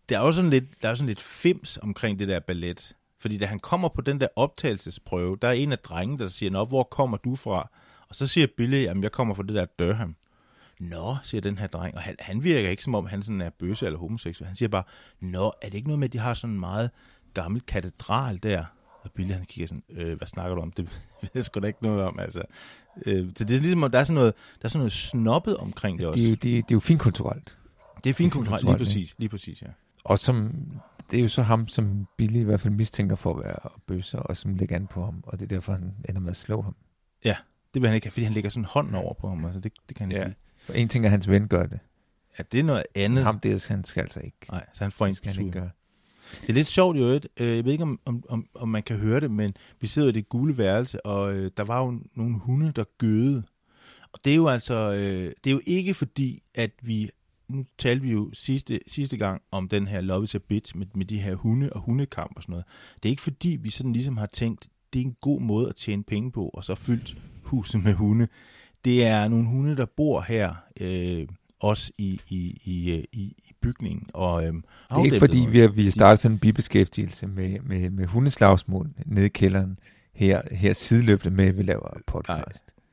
der 0.09 0.19
er 0.19 0.27
jo 0.27 0.33
sådan 0.33 0.51
lidt, 0.51 0.83
der 0.83 0.89
er 0.89 0.95
sådan 0.95 1.09
lidt 1.09 1.21
fims 1.21 1.79
omkring 1.83 2.19
det 2.19 2.29
der 2.29 2.41
ballet. 2.41 2.97
Fordi 3.21 3.39
da 3.39 3.47
han 3.47 3.59
kommer 3.59 3.89
på 3.89 4.01
den 4.01 4.21
der 4.21 4.29
optagelsesprøve, 4.37 5.39
der 5.43 5.49
er 5.49 5.53
en 5.53 5.73
af 5.73 5.79
drengene, 5.79 6.19
der 6.19 6.29
siger, 6.29 6.51
Nå, 6.51 6.65
hvor 6.65 6.83
kommer 6.83 7.17
du 7.17 7.37
fra? 7.37 7.71
Og 8.09 8.15
så 8.15 8.27
siger 8.27 8.47
Billy, 8.57 8.87
at 8.87 9.03
jeg 9.03 9.13
kommer 9.13 9.35
fra 9.35 9.43
det 9.43 9.55
der 9.55 9.67
Durham. 9.79 10.17
Nå, 10.81 11.17
siger 11.23 11.41
den 11.41 11.59
her 11.59 11.67
dreng, 11.67 11.95
og 11.95 12.03
han, 12.03 12.17
han 12.19 12.45
virker 12.45 12.71
ikke 12.71 12.83
som 12.83 12.95
om, 12.95 13.07
han 13.07 13.23
sådan 13.23 13.41
er 13.41 13.51
bøsse 13.51 13.87
eller 13.87 13.99
homoseksuel. 13.99 14.47
Han 14.47 14.57
siger 14.57 14.69
bare, 14.69 14.83
Nå, 15.21 15.53
er 15.63 15.67
det 15.67 15.75
ikke 15.75 15.89
noget 15.89 15.99
med, 15.99 16.09
at 16.09 16.13
de 16.13 16.19
har 16.19 16.35
sådan 16.35 16.55
en 16.55 16.61
meget 16.61 16.91
gammel 17.35 17.61
katedral 17.61 18.43
der? 18.43 18.65
Og 19.07 19.13
Billy 19.13 19.33
han 19.33 19.45
kigger 19.45 19.67
sådan, 19.67 19.83
øh, 19.91 20.17
hvad 20.17 20.27
snakker 20.27 20.55
du 20.55 20.63
om? 20.63 20.73
Det 20.77 20.85
ved 21.23 21.31
jeg 21.35 21.45
sgu 21.45 21.61
da 21.61 21.67
ikke 21.67 21.83
noget 21.83 22.03
om. 22.03 22.19
Altså. 22.19 22.43
Øh, 23.07 23.29
så 23.37 23.45
det 23.45 23.57
er 23.57 23.61
ligesom, 23.61 23.91
der 23.91 23.99
er 23.99 24.05
sådan 24.05 24.15
noget, 24.15 24.35
der 24.55 24.65
er 24.65 24.69
sådan 24.69 24.79
noget 24.79 24.93
snobbet 24.93 25.57
omkring 25.57 25.99
det 25.99 26.07
også. 26.07 26.19
Det 26.19 26.27
er 26.27 26.31
jo, 26.31 26.35
det, 26.35 26.43
det 26.43 26.59
er 26.59 26.65
jo 26.73 26.81
finkulturelt. 26.81 27.57
Det 28.05 28.11
er 28.11 28.15
finkulturelt, 28.15 28.65
lige 28.65 28.77
præcis, 28.77 29.15
lige 29.19 29.29
præcis, 29.29 29.63
ja. 29.63 29.67
Og 30.05 30.19
som, 30.19 30.53
det 31.11 31.19
er 31.19 31.23
jo 31.23 31.29
så 31.29 31.43
ham, 31.43 31.69
som 31.69 32.07
Billy 32.17 32.39
i 32.41 32.43
hvert 32.43 32.61
fald 32.61 32.75
mistænker 32.75 33.17
for 33.17 33.35
at 33.35 33.45
være 33.45 33.71
bøsser, 33.87 34.19
og 34.19 34.37
som 34.37 34.55
lægger 34.55 34.77
an 34.77 34.87
på 34.87 35.05
ham, 35.05 35.25
og 35.27 35.39
det 35.39 35.45
er 35.45 35.49
derfor, 35.49 35.73
han 35.73 35.95
ender 36.09 36.21
med 36.21 36.31
at 36.31 36.37
slå 36.37 36.63
ham. 36.63 36.77
Ja, 37.25 37.37
det 37.75 37.83
vil 37.83 37.89
han 37.89 37.95
ikke 37.95 38.11
fordi 38.11 38.25
han 38.25 38.33
lægger 38.33 38.51
sådan 38.51 38.65
hånden 38.65 38.95
over 38.95 39.15
på 39.15 39.29
ham, 39.29 39.45
altså 39.45 39.61
det, 39.61 39.73
det 39.89 39.97
kan 39.97 40.11
han 40.11 40.21
ja. 40.21 40.27
ikke 40.27 40.39
For 40.59 40.73
en 40.73 40.89
ting 40.89 41.05
er, 41.05 41.09
at 41.09 41.11
hans 41.11 41.29
ven 41.29 41.49
gør 41.49 41.67
det. 41.67 41.79
Ja, 42.39 42.45
det 42.53 42.61
er 42.61 42.65
noget 42.65 42.83
andet. 42.95 43.25
Ham 43.25 43.41
det, 43.41 43.69
han 43.69 43.85
skal 43.85 44.01
altså 44.01 44.21
ikke. 44.21 44.37
Nej, 44.51 44.67
så 44.73 44.85
han 44.85 44.93
får 44.93 45.07
en 45.07 45.15
skal 45.15 45.33
han 45.33 45.47
ikke 45.47 45.61
gøre. 45.61 45.71
Det 46.41 46.49
er 46.49 46.53
lidt 46.53 46.67
sjovt 46.67 46.97
i 46.97 47.01
øvrigt. 47.01 47.29
Øh, 47.41 47.57
jeg 47.57 47.65
ved 47.65 47.73
ikke, 47.73 47.85
om, 47.85 48.01
om, 48.29 48.47
om 48.55 48.69
man 48.69 48.83
kan 48.83 48.97
høre 48.97 49.21
det, 49.21 49.31
men 49.31 49.57
vi 49.81 49.87
sidder 49.87 50.09
i 50.09 50.13
det 50.13 50.29
gule 50.29 50.59
værelse, 50.59 51.07
og 51.07 51.35
øh, 51.35 51.51
der 51.57 51.65
var 51.65 51.85
jo 51.85 52.01
nogle 52.15 52.39
hunde, 52.39 52.73
der 52.77 52.85
gøede. 52.99 53.43
Og 54.13 54.21
det 54.25 54.33
er 54.33 54.37
jo 54.37 54.49
altså, 54.49 54.75
øh, 54.75 55.33
det 55.45 55.51
er 55.51 55.55
jo 55.55 55.61
ikke 55.67 55.95
fordi, 55.95 56.43
at 56.55 56.71
vi, 56.83 57.11
nu 57.49 57.65
talte 57.79 58.03
vi 58.03 58.13
jo 58.13 58.31
sidste, 58.33 58.81
sidste 58.87 59.17
gang 59.17 59.43
om 59.51 59.69
den 59.69 59.89
her 59.89 60.01
Love 60.01 60.25
is 60.25 60.35
a 60.35 60.39
Bitch 60.39 60.77
med, 60.77 60.87
med 60.95 61.07
de 61.07 61.19
her 61.19 61.35
hunde 61.35 61.73
og 61.73 61.81
hundekamp 61.81 62.33
og 62.37 62.43
sådan 62.43 62.53
noget. 62.53 62.65
Det 63.03 63.09
er 63.09 63.11
ikke 63.11 63.23
fordi, 63.23 63.49
vi 63.49 63.71
sådan 63.71 63.93
ligesom 63.93 64.17
har 64.17 64.27
tænkt, 64.27 64.69
det 64.93 65.01
er 65.01 65.05
en 65.05 65.17
god 65.21 65.41
måde 65.41 65.69
at 65.69 65.77
tjene 65.77 66.03
penge 66.03 66.33
på, 66.33 66.49
og 66.49 66.65
så 66.65 66.75
fyldt 66.75 67.17
huset 67.43 67.85
med 67.85 67.95
hunde. 67.95 68.29
Det 68.85 69.05
er 69.05 69.29
nogle 69.29 69.47
hunde, 69.47 69.77
der 69.77 69.87
bor 69.87 70.21
her, 70.21 70.55
øh, 70.81 71.29
også 71.61 71.93
i, 71.99 72.21
i, 72.29 72.61
i, 72.65 72.93
øh, 72.93 73.05
i, 73.13 73.23
i 73.39 73.53
bygningen. 73.61 74.07
Og, 74.15 74.47
øhm, 74.47 74.65
det 74.91 74.97
er 74.97 75.05
ikke 75.05 75.19
fordi, 75.19 75.47
vi 75.51 75.59
har, 75.59 75.69
vi 75.69 75.85
har 75.85 75.91
startet 75.91 76.19
sådan 76.19 76.35
en 76.35 76.39
bibeskæftigelse 76.39 77.27
med, 77.27 77.61
med, 77.61 77.91
med 77.91 78.07
hundeslagsmål 78.07 78.91
nede 79.07 79.27
i 79.27 79.29
kælderen, 79.29 79.79
her, 80.15 80.43
her 80.51 80.73
sideløbende 80.73 81.37
med, 81.37 81.45
at 81.45 81.59
vi 81.59 81.63
laver 81.63 81.89
podcast. 82.07 82.29
Nej, 82.29 82.53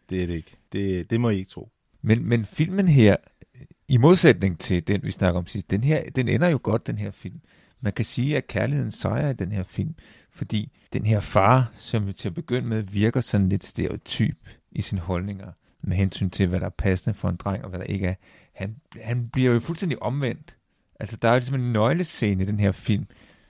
det 0.09 0.23
er 0.23 0.27
det 0.27 0.33
ikke. 0.33 0.55
Det, 0.71 1.09
det 1.09 1.21
må 1.21 1.29
I 1.29 1.37
ikke 1.37 1.49
tro. 1.49 1.69
Men, 2.01 2.29
men 2.29 2.45
filmen 2.45 2.87
her, 2.87 3.15
i 3.87 3.97
modsætning 3.97 4.59
til 4.59 4.87
den, 4.87 5.03
vi 5.03 5.11
snakker 5.11 5.39
om 5.39 5.47
sidst, 5.47 5.71
den 5.71 5.83
her, 5.83 6.03
den 6.15 6.27
ender 6.27 6.47
jo 6.47 6.59
godt, 6.63 6.87
den 6.87 6.97
her 6.97 7.11
film. 7.11 7.41
Man 7.81 7.93
kan 7.93 8.05
sige, 8.05 8.37
at 8.37 8.47
kærligheden 8.47 8.91
sejrer 8.91 9.29
i 9.29 9.33
den 9.33 9.51
her 9.51 9.63
film, 9.63 9.95
fordi 10.31 10.71
den 10.93 11.05
her 11.05 11.19
far, 11.19 11.71
som 11.75 12.13
til 12.13 12.27
at 12.27 12.33
begynde 12.33 12.67
med 12.67 12.81
virker 12.81 13.21
sådan 13.21 13.49
lidt 13.49 13.63
stereotyp 13.63 14.37
i 14.71 14.81
sine 14.81 15.01
holdninger, 15.01 15.51
med 15.83 15.97
hensyn 15.97 16.29
til, 16.29 16.47
hvad 16.47 16.59
der 16.59 16.65
er 16.65 16.69
passende 16.77 17.13
for 17.13 17.29
en 17.29 17.35
dreng, 17.35 17.63
og 17.63 17.69
hvad 17.69 17.79
der 17.79 17.85
ikke 17.85 18.07
er 18.07 18.15
han, 18.55 18.75
han 19.01 19.29
bliver 19.29 19.53
jo 19.53 19.59
fuldstændig 19.59 20.03
omvendt. 20.03 20.57
Altså, 20.99 21.17
der 21.17 21.27
er 21.27 21.33
jo 21.33 21.39
ligesom 21.39 21.55
en 21.55 21.73
nøglescene 21.73 22.43
i 22.43 22.45
den 22.45 22.59
her 22.59 22.71
film, 22.71 23.05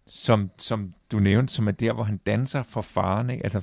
som, 0.07 0.51
som 0.57 0.93
du 1.12 1.19
nævnte, 1.19 1.53
som 1.53 1.67
er 1.67 1.72
der, 1.72 1.93
hvor 1.93 2.03
han 2.03 2.17
danser 2.17 2.63
for 2.63 2.81
faren. 2.81 3.29
Ikke? 3.29 3.43
Altså, 3.43 3.62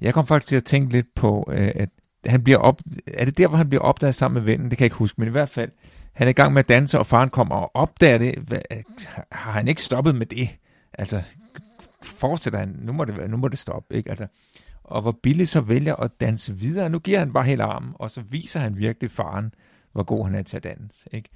jeg 0.00 0.14
kom 0.14 0.26
faktisk 0.26 0.48
til 0.48 0.56
at 0.56 0.64
tænke 0.64 0.92
lidt 0.92 1.14
på, 1.14 1.44
øh, 1.52 1.70
at 1.74 1.88
han 2.26 2.44
bliver 2.44 2.58
op, 2.58 2.80
er 3.06 3.24
det 3.24 3.38
der, 3.38 3.48
hvor 3.48 3.56
han 3.56 3.68
bliver 3.68 3.82
opdaget 3.82 4.14
sammen 4.14 4.34
med 4.34 4.52
vennen? 4.52 4.70
Det 4.70 4.78
kan 4.78 4.82
jeg 4.84 4.86
ikke 4.86 4.96
huske, 4.96 5.20
men 5.20 5.28
i 5.28 5.30
hvert 5.30 5.50
fald, 5.50 5.70
han 6.12 6.26
er 6.26 6.30
i 6.30 6.32
gang 6.32 6.52
med 6.52 6.58
at 6.58 6.68
danse, 6.68 6.98
og 6.98 7.06
faren 7.06 7.30
kommer 7.30 7.56
og 7.56 7.70
opdager 7.74 8.18
det. 8.18 8.34
Hva, 8.38 8.60
øh, 8.72 8.82
har 9.32 9.52
han 9.52 9.68
ikke 9.68 9.82
stoppet 9.82 10.14
med 10.14 10.26
det? 10.26 10.48
Altså, 10.92 11.22
fortsætter 12.02 12.58
han, 12.58 12.76
nu 12.78 12.92
må 12.92 13.04
det, 13.04 13.30
nu 13.30 13.36
må 13.36 13.48
det 13.48 13.58
stoppe, 13.58 13.94
ikke? 13.94 14.10
Altså, 14.10 14.26
og 14.84 15.02
hvor 15.02 15.18
Billy 15.22 15.44
så 15.44 15.60
vælger 15.60 15.96
at 15.96 16.20
danse 16.20 16.56
videre. 16.56 16.88
Nu 16.88 16.98
giver 16.98 17.18
han 17.18 17.32
bare 17.32 17.44
hele 17.44 17.62
armen, 17.62 17.92
og 17.94 18.10
så 18.10 18.20
viser 18.20 18.60
han 18.60 18.76
virkelig 18.76 19.10
faren, 19.10 19.54
hvor 19.96 20.02
god 20.02 20.24
han 20.24 20.34
er 20.34 20.42
til 20.42 20.56
at 20.56 20.64
danse. 20.64 21.08
Ikke? 21.12 21.28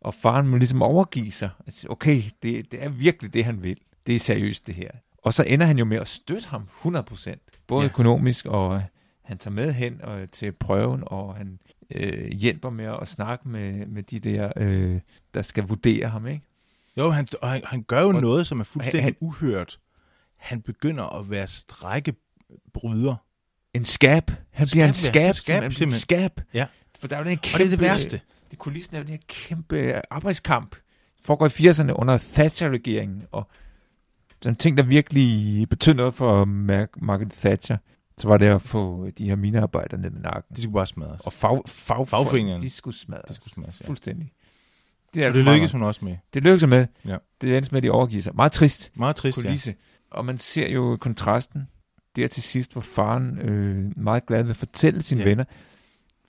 Og 0.00 0.14
faren 0.14 0.48
må 0.48 0.56
ligesom 0.56 0.82
overgive 0.82 1.30
sig. 1.30 1.50
Altså, 1.66 1.86
okay, 1.90 2.22
det, 2.42 2.72
det 2.72 2.82
er 2.82 2.88
virkelig 2.88 3.34
det, 3.34 3.44
han 3.44 3.62
vil. 3.62 3.78
Det 4.06 4.14
er 4.14 4.18
seriøst, 4.18 4.66
det 4.66 4.74
her. 4.74 4.90
Og 5.18 5.34
så 5.34 5.44
ender 5.46 5.66
han 5.66 5.78
jo 5.78 5.84
med 5.84 5.96
at 5.96 6.08
støtte 6.08 6.48
ham 6.48 6.68
100%. 6.84 7.34
Både 7.66 7.80
ja. 7.80 7.88
økonomisk, 7.88 8.46
og 8.46 8.82
han 9.22 9.38
tager 9.38 9.54
med 9.54 9.72
hen 9.72 10.00
og, 10.02 10.30
til 10.30 10.52
prøven, 10.52 11.02
og 11.06 11.34
han 11.34 11.58
øh, 11.90 12.28
hjælper 12.28 12.70
med 12.70 12.84
at 13.02 13.08
snakke 13.08 13.48
med, 13.48 13.86
med 13.86 14.02
de 14.02 14.18
der, 14.18 14.52
øh, 14.56 15.00
der 15.34 15.42
skal 15.42 15.64
vurdere 15.64 16.08
ham, 16.08 16.26
ikke? 16.26 16.42
Jo, 16.96 17.10
han, 17.10 17.28
og 17.42 17.50
han, 17.50 17.62
han 17.64 17.82
gør 17.82 18.00
jo 18.00 18.08
og, 18.08 18.20
noget, 18.20 18.46
som 18.46 18.60
er 18.60 18.64
fuldstændig 18.64 19.02
han, 19.02 19.16
uhørt. 19.20 19.78
Han 20.36 20.62
begynder 20.62 21.04
at 21.04 21.30
være 21.30 21.46
strækkebryder. 21.46 23.16
En 23.74 23.84
skab. 23.84 24.30
Han 24.50 24.66
bliver 24.72 24.86
en 24.86 24.94
skab. 24.94 25.22
Ja, 25.22 25.32
skab, 25.32 25.62
en 25.62 25.90
skab. 25.90 26.40
Ja. 26.54 26.66
For 27.04 27.08
der 27.08 27.16
er 27.16 27.20
jo 27.20 27.26
den 27.26 27.38
kæmpe, 27.38 27.54
og 27.54 27.58
det 27.58 27.66
er 27.66 27.70
det 27.70 27.80
værste. 27.80 28.20
Det 28.50 28.58
kulissen 28.58 28.96
er 28.96 28.98
jo 28.98 29.04
den 29.04 29.10
her 29.10 29.18
kæmpe 29.28 30.02
arbejdskamp. 30.10 30.76
Foregår 31.24 31.46
i 31.46 31.48
80'erne 31.48 31.92
under 31.92 32.18
Thatcher-regeringen, 32.18 33.22
og 33.32 33.48
den 34.44 34.54
ting, 34.54 34.76
der 34.76 34.82
virkelig 34.82 35.68
betød 35.68 35.94
noget 35.94 36.14
for 36.14 36.44
Margaret 36.44 37.32
Thatcher, 37.32 37.76
så 38.18 38.28
var 38.28 38.36
det 38.36 38.46
at 38.46 38.62
få 38.62 39.10
de 39.18 39.28
her 39.28 39.36
minearbejdere 39.36 40.00
ned 40.00 40.10
med 40.10 40.20
nakken. 40.20 40.56
De 40.56 40.62
skulle 40.62 40.74
bare 40.74 40.86
smadres. 40.86 41.20
Og 41.20 41.32
fag, 41.32 41.62
fag, 41.66 42.08
fagforeningerne. 42.08 42.62
De 42.62 42.70
skulle 42.70 42.98
smadres. 42.98 43.24
De 43.28 43.34
skulle 43.34 43.52
smadres, 43.52 43.80
ja. 43.80 43.86
Fuldstændig. 43.86 44.32
Det, 45.14 45.24
er 45.24 45.28
og 45.28 45.34
det 45.34 45.44
lykkedes 45.44 45.72
hun 45.72 45.82
også 45.82 46.04
med. 46.04 46.16
Det 46.34 46.42
lykkedes 46.42 46.66
med. 46.66 46.86
Ja. 47.08 47.16
Det 47.40 47.56
endte 47.56 47.70
med, 47.72 47.76
at 47.76 47.82
de 47.82 47.90
overgiver 47.90 48.22
sig. 48.22 48.36
Meget 48.36 48.52
trist. 48.52 48.90
Meget 48.94 49.16
trist, 49.16 49.34
kulisse. 49.34 49.70
ja. 49.70 50.16
Og 50.16 50.24
man 50.24 50.38
ser 50.38 50.68
jo 50.68 50.96
kontrasten 51.00 51.68
der 52.16 52.26
til 52.26 52.42
sidst, 52.42 52.72
hvor 52.72 52.80
faren 52.80 53.38
øh, 53.38 53.92
meget 54.02 54.26
glad 54.26 54.44
vil 54.44 54.54
fortælle 54.54 55.02
sine 55.02 55.20
ja. 55.20 55.28
venner. 55.28 55.44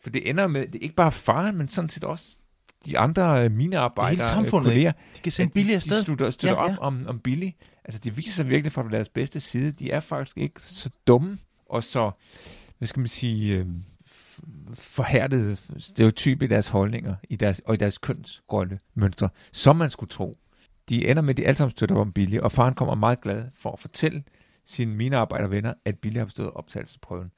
For 0.05 0.09
det 0.09 0.29
ender 0.29 0.47
med, 0.47 0.67
det 0.67 0.75
er 0.75 0.83
ikke 0.83 0.95
bare 0.95 1.11
faren, 1.11 1.57
men 1.57 1.69
sådan 1.69 1.89
set 1.89 2.03
også 2.03 2.37
de 2.85 2.99
andre 2.99 3.45
øh, 3.45 3.51
minearbejdere, 3.51 4.11
det 4.11 4.19
hele 4.19 4.29
samfundet, 4.29 4.71
kolleger, 4.71 4.91
de 4.91 5.21
kan 5.21 5.31
sende 5.31 5.53
Billy 5.53 5.71
afsted. 5.71 5.99
De 5.99 6.03
slutter, 6.03 6.29
støtter 6.29 6.55
ja, 6.55 6.63
ja. 6.63 6.71
op 6.71 6.77
om, 6.81 7.05
om 7.07 7.19
Billy. 7.19 7.49
Altså, 7.85 8.01
det 8.03 8.17
viser 8.17 8.31
sig 8.31 8.49
virkelig 8.49 8.71
fra 8.71 8.89
deres 8.91 9.09
bedste 9.09 9.39
side. 9.39 9.71
De 9.71 9.91
er 9.91 9.99
faktisk 9.99 10.37
ikke 10.37 10.61
så 10.61 10.89
dumme 11.07 11.37
og 11.69 11.83
så, 11.83 12.11
hvad 12.77 12.87
skal 12.87 12.99
man 12.99 13.07
sige, 13.07 13.57
øh, 13.57 13.65
stereotype 15.77 16.45
i 16.45 16.47
deres 16.47 16.67
holdninger 16.67 17.15
i 17.29 17.35
deres, 17.35 17.61
og 17.65 17.73
i 17.73 17.77
deres 17.77 17.97
kønsrolle 17.97 18.79
mønstre, 18.93 19.29
som 19.51 19.75
man 19.75 19.89
skulle 19.89 20.09
tro. 20.09 20.33
De 20.89 21.07
ender 21.07 21.21
med, 21.21 21.29
at 21.29 21.37
de 21.37 21.45
alle 21.45 21.57
sammen 21.57 21.71
støtter 21.71 21.95
om 21.95 22.11
Billy, 22.11 22.37
og 22.37 22.51
faren 22.51 22.73
kommer 22.73 22.95
meget 22.95 23.21
glad 23.21 23.45
for 23.59 23.71
at 23.71 23.79
fortælle 23.79 24.23
sine 24.65 24.95
minearbejdervenner, 24.95 25.73
at 25.85 25.99
Billy 25.99 26.17
har 26.17 26.25
bestået 26.25 26.51
optagelsesprøven. 26.51 27.31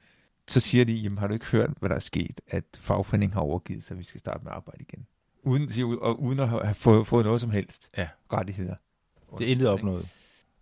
Så 0.48 0.60
siger 0.60 0.84
de, 0.84 0.92
jamen 0.92 1.18
har 1.18 1.26
du 1.26 1.34
ikke 1.34 1.46
hørt, 1.46 1.70
hvad 1.78 1.88
der 1.88 1.94
er 1.94 2.00
sket, 2.00 2.40
at 2.46 2.64
fagforeningen 2.80 3.34
har 3.34 3.40
overgivet 3.40 3.84
sig, 3.84 3.94
at 3.94 3.98
vi 3.98 4.04
skal 4.04 4.20
starte 4.20 4.44
med 4.44 4.52
arbejde 4.52 4.84
igen. 4.88 5.06
Uden, 5.42 5.98
og 6.00 6.22
uden 6.22 6.40
at 6.40 6.48
have 6.48 6.74
fået, 6.74 7.06
fået 7.06 7.24
noget 7.24 7.40
som 7.40 7.50
helst 7.50 7.88
ja. 7.96 8.08
rettigheder. 8.32 8.74
Det 9.38 9.46
er 9.46 9.50
intet 9.50 9.68
opnået. 9.68 10.08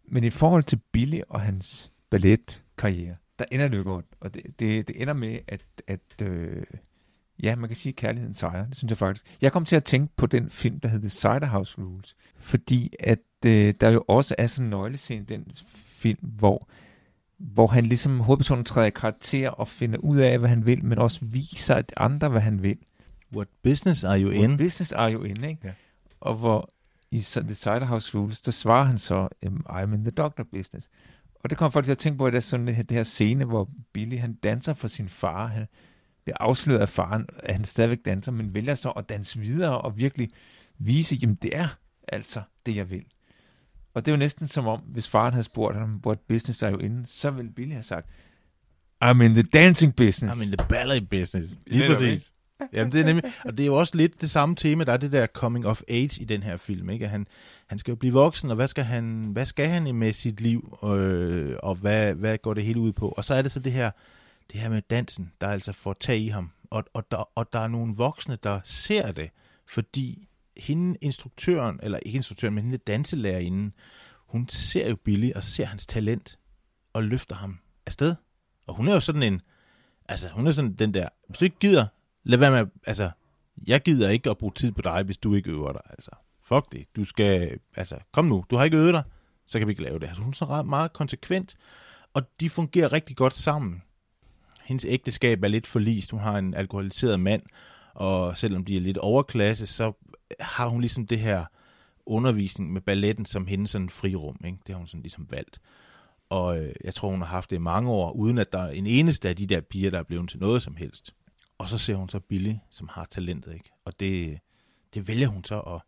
Men 0.05 0.25
i 0.25 0.31
forhold 0.31 0.65
til 0.65 0.81
Billy 0.93 1.21
og 1.29 1.41
hans 1.41 1.93
balletkarriere, 2.11 3.17
der 3.39 3.45
ender 3.53 3.69
det 3.69 3.79
jo 3.79 3.83
godt. 3.83 4.07
Og 4.21 4.35
det, 4.35 4.43
det, 4.59 4.89
det 4.89 5.03
ender 5.03 5.15
med, 5.15 5.39
at, 5.49 5.65
at 5.87 6.23
øh, 6.23 6.63
ja, 7.43 7.57
man 7.57 7.69
kan 7.69 7.77
sige, 7.77 7.91
at 7.91 7.97
kærligheden 7.97 8.35
sejrer. 8.35 8.67
Det 8.67 8.77
synes 8.77 8.91
jeg 8.91 8.99
faktisk. 8.99 9.37
Jeg 9.41 9.53
kom 9.53 9.65
til 9.65 9.77
at 9.77 9.85
tænke 9.85 10.13
på 10.17 10.27
den 10.27 10.51
film, 10.51 10.81
der 10.81 10.89
hedder 10.89 11.09
Cider 11.09 11.47
House 11.47 11.79
Rules. 11.79 12.17
Fordi 12.37 12.93
at 13.01 13.19
øh, 13.47 13.75
der 13.81 13.91
jo 13.91 14.05
også 14.09 14.35
er 14.39 14.47
sådan 14.47 14.67
en 14.67 14.71
nøglescene 14.71 15.23
i 15.23 15.25
den 15.25 15.53
film, 15.75 16.19
hvor 16.23 16.69
hvor 17.39 17.67
han 17.67 17.87
ligesom 17.87 18.21
hovedpersonen 18.21 18.65
træder 18.65 18.87
i 18.87 18.91
karakter 18.91 19.51
og 19.51 19.69
finder 19.69 19.99
ud 19.99 20.17
af, 20.17 20.39
hvad 20.39 20.49
han 20.49 20.67
vil, 20.67 20.85
men 20.85 20.99
også 20.99 21.25
viser 21.25 21.75
at 21.75 21.93
andre, 21.97 22.29
hvad 22.29 22.41
han 22.41 22.63
vil. 22.63 22.79
What 23.33 23.49
business 23.63 24.05
are 24.05 24.21
you 24.21 24.31
in? 24.31 24.41
What 24.41 24.59
business 24.59 24.93
are 24.93 25.13
you 25.13 25.23
in, 25.23 25.45
ikke? 25.45 25.61
Ja. 25.65 25.73
Og 26.21 26.35
hvor 26.35 26.69
i 27.11 27.17
The 27.17 27.55
Cider 27.55 27.85
House 27.85 28.19
Rules, 28.19 28.41
der 28.41 28.53
svarer 28.53 28.85
han 28.85 28.99
så, 28.99 29.29
I'm 29.45 29.95
in 29.95 30.01
the 30.01 30.11
doctor 30.11 30.45
business. 30.53 30.89
Og 31.35 31.51
det 31.51 31.59
kommer 31.59 31.71
folk 31.71 31.85
til 31.85 31.93
at 31.93 31.99
tænke 31.99 32.19
på, 32.19 32.27
at 32.27 32.33
det 32.33 32.39
er 32.39 32.43
sådan 32.43 32.67
det 32.67 32.91
her 32.91 33.03
scene, 33.03 33.45
hvor 33.45 33.71
Billy 33.93 34.19
han 34.19 34.35
danser 34.35 34.75
for 34.75 34.89
sin 34.89 35.09
far. 35.09 35.47
Han 35.47 35.67
bliver 36.25 36.37
afsløret 36.41 36.81
af 36.81 36.89
faren, 36.89 37.27
at 37.39 37.55
han 37.55 37.65
stadigvæk 37.65 38.05
danser, 38.05 38.33
men 38.33 38.55
vælger 38.55 38.75
så 38.75 38.91
at 38.91 39.09
danse 39.09 39.41
videre 39.41 39.81
og 39.81 39.99
virkelig 39.99 40.31
vise, 40.79 41.15
jamen 41.15 41.35
det 41.43 41.57
er 41.57 41.69
altså 42.09 42.43
det, 42.67 42.77
jeg 42.77 42.91
vil. 42.91 43.05
Og 43.97 44.07
det 44.07 44.13
er 44.13 44.17
jo 44.17 44.19
næsten 44.19 44.49
som 44.49 44.67
om, 44.67 44.81
hvis 44.81 45.09
faren 45.09 45.33
havde 45.33 45.45
spurgt 45.45 45.77
ham, 45.79 45.89
hvor 45.89 46.17
business 46.29 46.63
er 46.63 46.71
jo 46.71 46.79
inde, 46.79 47.07
så 47.07 47.31
ville 47.31 47.51
Billy 47.51 47.73
have 47.73 47.83
sagt, 47.83 48.07
I'm 49.05 49.23
in 49.23 49.35
the 49.35 49.43
dancing 49.43 49.97
business. 49.97 50.37
I'm 50.37 50.43
in 50.43 50.49
the 50.49 50.67
ballet 50.69 51.09
business. 51.09 51.53
Lige 51.67 51.89
præcis. 51.89 52.33
Jamen, 52.73 52.93
det 52.93 53.01
er 53.01 53.05
nemlig, 53.05 53.25
og 53.45 53.59
det 53.59 53.63
er 53.63 53.67
jo 53.67 53.75
også 53.75 53.97
lidt 53.97 54.21
det 54.21 54.31
samme 54.31 54.57
tema, 54.57 54.85
der 54.85 54.93
er 54.93 54.97
det 54.97 55.13
der 55.13 55.27
coming 55.27 55.67
of 55.67 55.81
age 55.89 56.23
i 56.23 56.25
den 56.25 56.43
her 56.43 56.57
film, 56.57 56.91
ikke? 56.91 57.09
Han, 57.09 57.27
han 57.67 57.79
skal 57.79 57.93
jo 57.93 57.97
blive 57.97 58.13
voksen, 58.13 58.51
og 58.51 58.57
hvad 58.57 58.67
skal 58.67 58.85
han, 58.85 59.29
hvad 59.33 59.45
skal 59.45 59.69
han 59.69 59.95
med 59.95 60.13
sit 60.13 60.41
liv, 60.41 60.79
øh, 60.85 61.57
og 61.63 61.75
hvad, 61.75 62.15
hvad 62.15 62.39
går 62.39 62.55
det 62.55 62.65
hele 62.65 62.81
ud 62.81 62.93
på? 62.93 63.09
Og 63.09 63.25
så 63.25 63.35
er 63.35 63.43
det 63.43 63.53
så 63.53 63.61
det 63.61 63.73
her, 63.73 63.91
det 64.53 64.61
her 64.61 64.69
med 64.69 64.83
dansen, 64.91 65.33
der 65.41 65.49
altså 65.49 65.73
får 65.73 65.97
tag 66.01 66.19
i 66.19 66.29
ham, 66.29 66.51
og, 66.71 66.85
og, 66.95 67.11
der, 67.11 67.31
og 67.35 67.53
der 67.53 67.59
er 67.59 67.69
nogle 67.69 67.95
voksne, 67.95 68.39
der 68.43 68.61
ser 68.65 69.13
det, 69.13 69.31
fordi 69.69 70.29
hende 70.57 70.99
instruktøren, 71.01 71.81
eller 71.83 71.99
ikke 72.03 72.17
instruktøren, 72.17 72.55
men 72.55 72.65
hende 72.65 72.79
danselærerinde, 72.79 73.71
hun 74.27 74.49
ser 74.49 74.89
jo 74.89 74.97
Billy 74.97 75.33
og 75.33 75.45
ser 75.45 75.65
hans 75.65 75.87
talent, 75.87 76.39
og 76.93 77.05
løfter 77.05 77.35
ham 77.35 77.59
afsted. 77.87 78.15
Og 78.67 78.75
hun 78.75 78.89
er 78.89 78.95
jo 78.95 79.01
sådan 79.01 79.23
en, 79.23 79.41
altså 80.09 80.29
hun 80.29 80.47
er 80.47 80.51
sådan 80.51 80.73
den 80.73 80.95
der, 80.95 81.09
hvis 81.29 81.39
du 81.39 81.45
ikke 81.45 81.59
gider, 81.59 81.87
lad 82.25 82.39
være 82.39 82.51
med, 82.51 82.67
altså, 82.87 83.11
jeg 83.67 83.83
gider 83.83 84.11
ikke 84.11 84.31
at 84.31 84.39
bruge 84.39 84.53
tid 84.53 84.73
på 84.73 84.83
dig, 84.83 85.03
hvis 85.03 85.19
du 85.19 85.35
ikke 85.35 85.51
øver 85.51 85.73
dig, 85.73 85.83
altså. 85.91 86.11
Fuck 86.45 86.73
det, 86.73 86.97
du 86.97 87.05
skal, 87.05 87.59
altså, 87.77 87.99
kom 88.13 88.25
nu, 88.25 88.45
du 88.51 88.57
har 88.57 88.65
ikke 88.65 88.77
øvet 88.77 88.95
dig, 88.95 89.03
så 89.47 89.59
kan 89.59 89.69
vi 89.69 89.73
ikke 89.73 89.83
lave 89.83 89.99
det. 89.99 90.07
Altså, 90.07 90.23
hun 90.23 90.31
er 90.31 90.35
så 90.35 90.63
meget 90.67 90.93
konsekvent, 90.93 91.57
og 92.15 92.23
de 92.41 92.51
fungerer 92.51 92.93
rigtig 92.93 93.17
godt 93.17 93.35
sammen. 93.35 93.83
Hendes 94.65 94.87
ægteskab 94.89 95.45
er 95.45 95.49
lidt 95.49 95.67
forlist, 95.67 96.11
hun 96.11 96.21
har 96.21 96.39
en 96.39 96.55
alkoholiseret 96.55 97.21
mand, 97.21 97.43
og 97.95 98.39
selvom 98.39 98.65
de 98.65 98.77
er 98.77 98.81
lidt 98.81 98.99
overklasse, 98.99 99.67
så 99.67 99.93
har 100.41 100.69
hun 100.69 100.81
ligesom 100.81 101.07
det 101.07 101.19
her 101.19 101.45
undervisning 102.07 102.73
med 102.73 102.81
balletten 102.81 103.27
som 103.27 103.47
hendes 103.47 103.71
sådan 103.71 103.91
frirum, 103.91 104.37
ikke? 104.45 104.59
det 104.67 104.75
har 104.75 104.79
hun 104.79 104.87
sådan 104.87 105.03
ligesom 105.03 105.27
valgt. 105.31 105.61
Og 106.29 106.59
øh, 106.59 106.75
jeg 106.85 106.95
tror, 106.95 107.11
hun 107.11 107.21
har 107.21 107.29
haft 107.29 107.51
det 107.51 107.57
i 107.57 107.61
mange 107.61 107.91
år, 107.91 108.13
uden 108.13 108.39
at 108.39 108.53
der 108.53 108.59
er 108.59 108.71
en 108.71 108.87
eneste 108.87 109.29
af 109.29 109.37
de 109.37 109.47
der 109.47 109.61
piger, 109.61 109.91
der 109.91 109.99
er 109.99 110.03
blevet 110.03 110.31
til 110.31 110.41
noget 110.41 110.63
som 110.63 110.77
helst. 110.77 111.15
Og 111.59 111.69
så 111.69 111.79
ser 111.79 111.95
hun 111.95 112.09
så 112.09 112.21
Billy, 112.21 112.55
som 112.71 112.89
har 112.89 113.05
talentet, 113.05 113.55
ikke? 113.55 113.73
Og 113.85 114.01
det, 114.01 114.39
det 114.95 115.09
vælger 115.09 115.29
hun 115.29 115.45
så 115.45 115.61
at, 115.61 115.81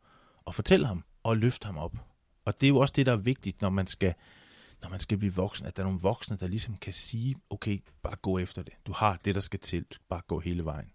at 0.47 0.54
fortælle 0.54 0.87
ham 0.87 1.04
og 1.23 1.37
løfte 1.37 1.66
ham 1.66 1.76
op. 1.76 1.97
Og 2.45 2.61
det 2.61 2.66
er 2.66 2.68
jo 2.68 2.78
også 2.78 2.92
det, 2.97 3.07
der 3.07 3.12
er 3.12 3.16
vigtigt, 3.16 3.62
når 3.62 3.71
man 3.71 3.87
skal, 3.87 4.14
når 4.83 4.90
man 4.90 5.00
skal 5.00 5.18
blive 5.18 5.35
voksen, 5.35 5.66
at 5.66 5.76
der 5.76 5.83
er 5.83 5.87
nogle 5.87 6.00
voksne, 6.00 6.37
der 6.37 6.49
ligesom 6.49 6.76
kan 6.76 6.92
sige, 6.92 7.37
okay, 7.50 7.78
bare 8.02 8.16
gå 8.16 8.38
efter 8.38 8.62
det. 8.62 8.75
Du 8.87 8.92
har 8.92 9.21
det, 9.25 9.35
der 9.35 9.40
skal 9.40 9.61
til. 9.61 9.83
Du 9.83 9.95
skal 9.95 10.07
bare 10.09 10.23
gå 10.26 10.40
hele 10.40 10.64
vejen. 10.64 10.90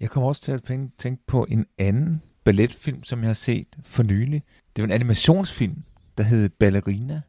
Jeg 0.00 0.10
kommer 0.10 0.28
også 0.28 0.42
til 0.42 0.52
at 0.52 0.90
tænke 0.98 1.26
på 1.26 1.46
en 1.48 1.66
anden 1.78 2.22
balletfilm, 2.44 3.04
som 3.04 3.20
jeg 3.20 3.28
har 3.28 3.34
set 3.34 3.76
for 3.82 4.02
nylig. 4.02 4.42
Det 4.76 4.82
var 4.82 4.86
en 4.86 4.92
animationsfilm, 4.92 5.84
der 6.18 6.24
hed 6.24 6.48
Ballerina. 6.48 7.20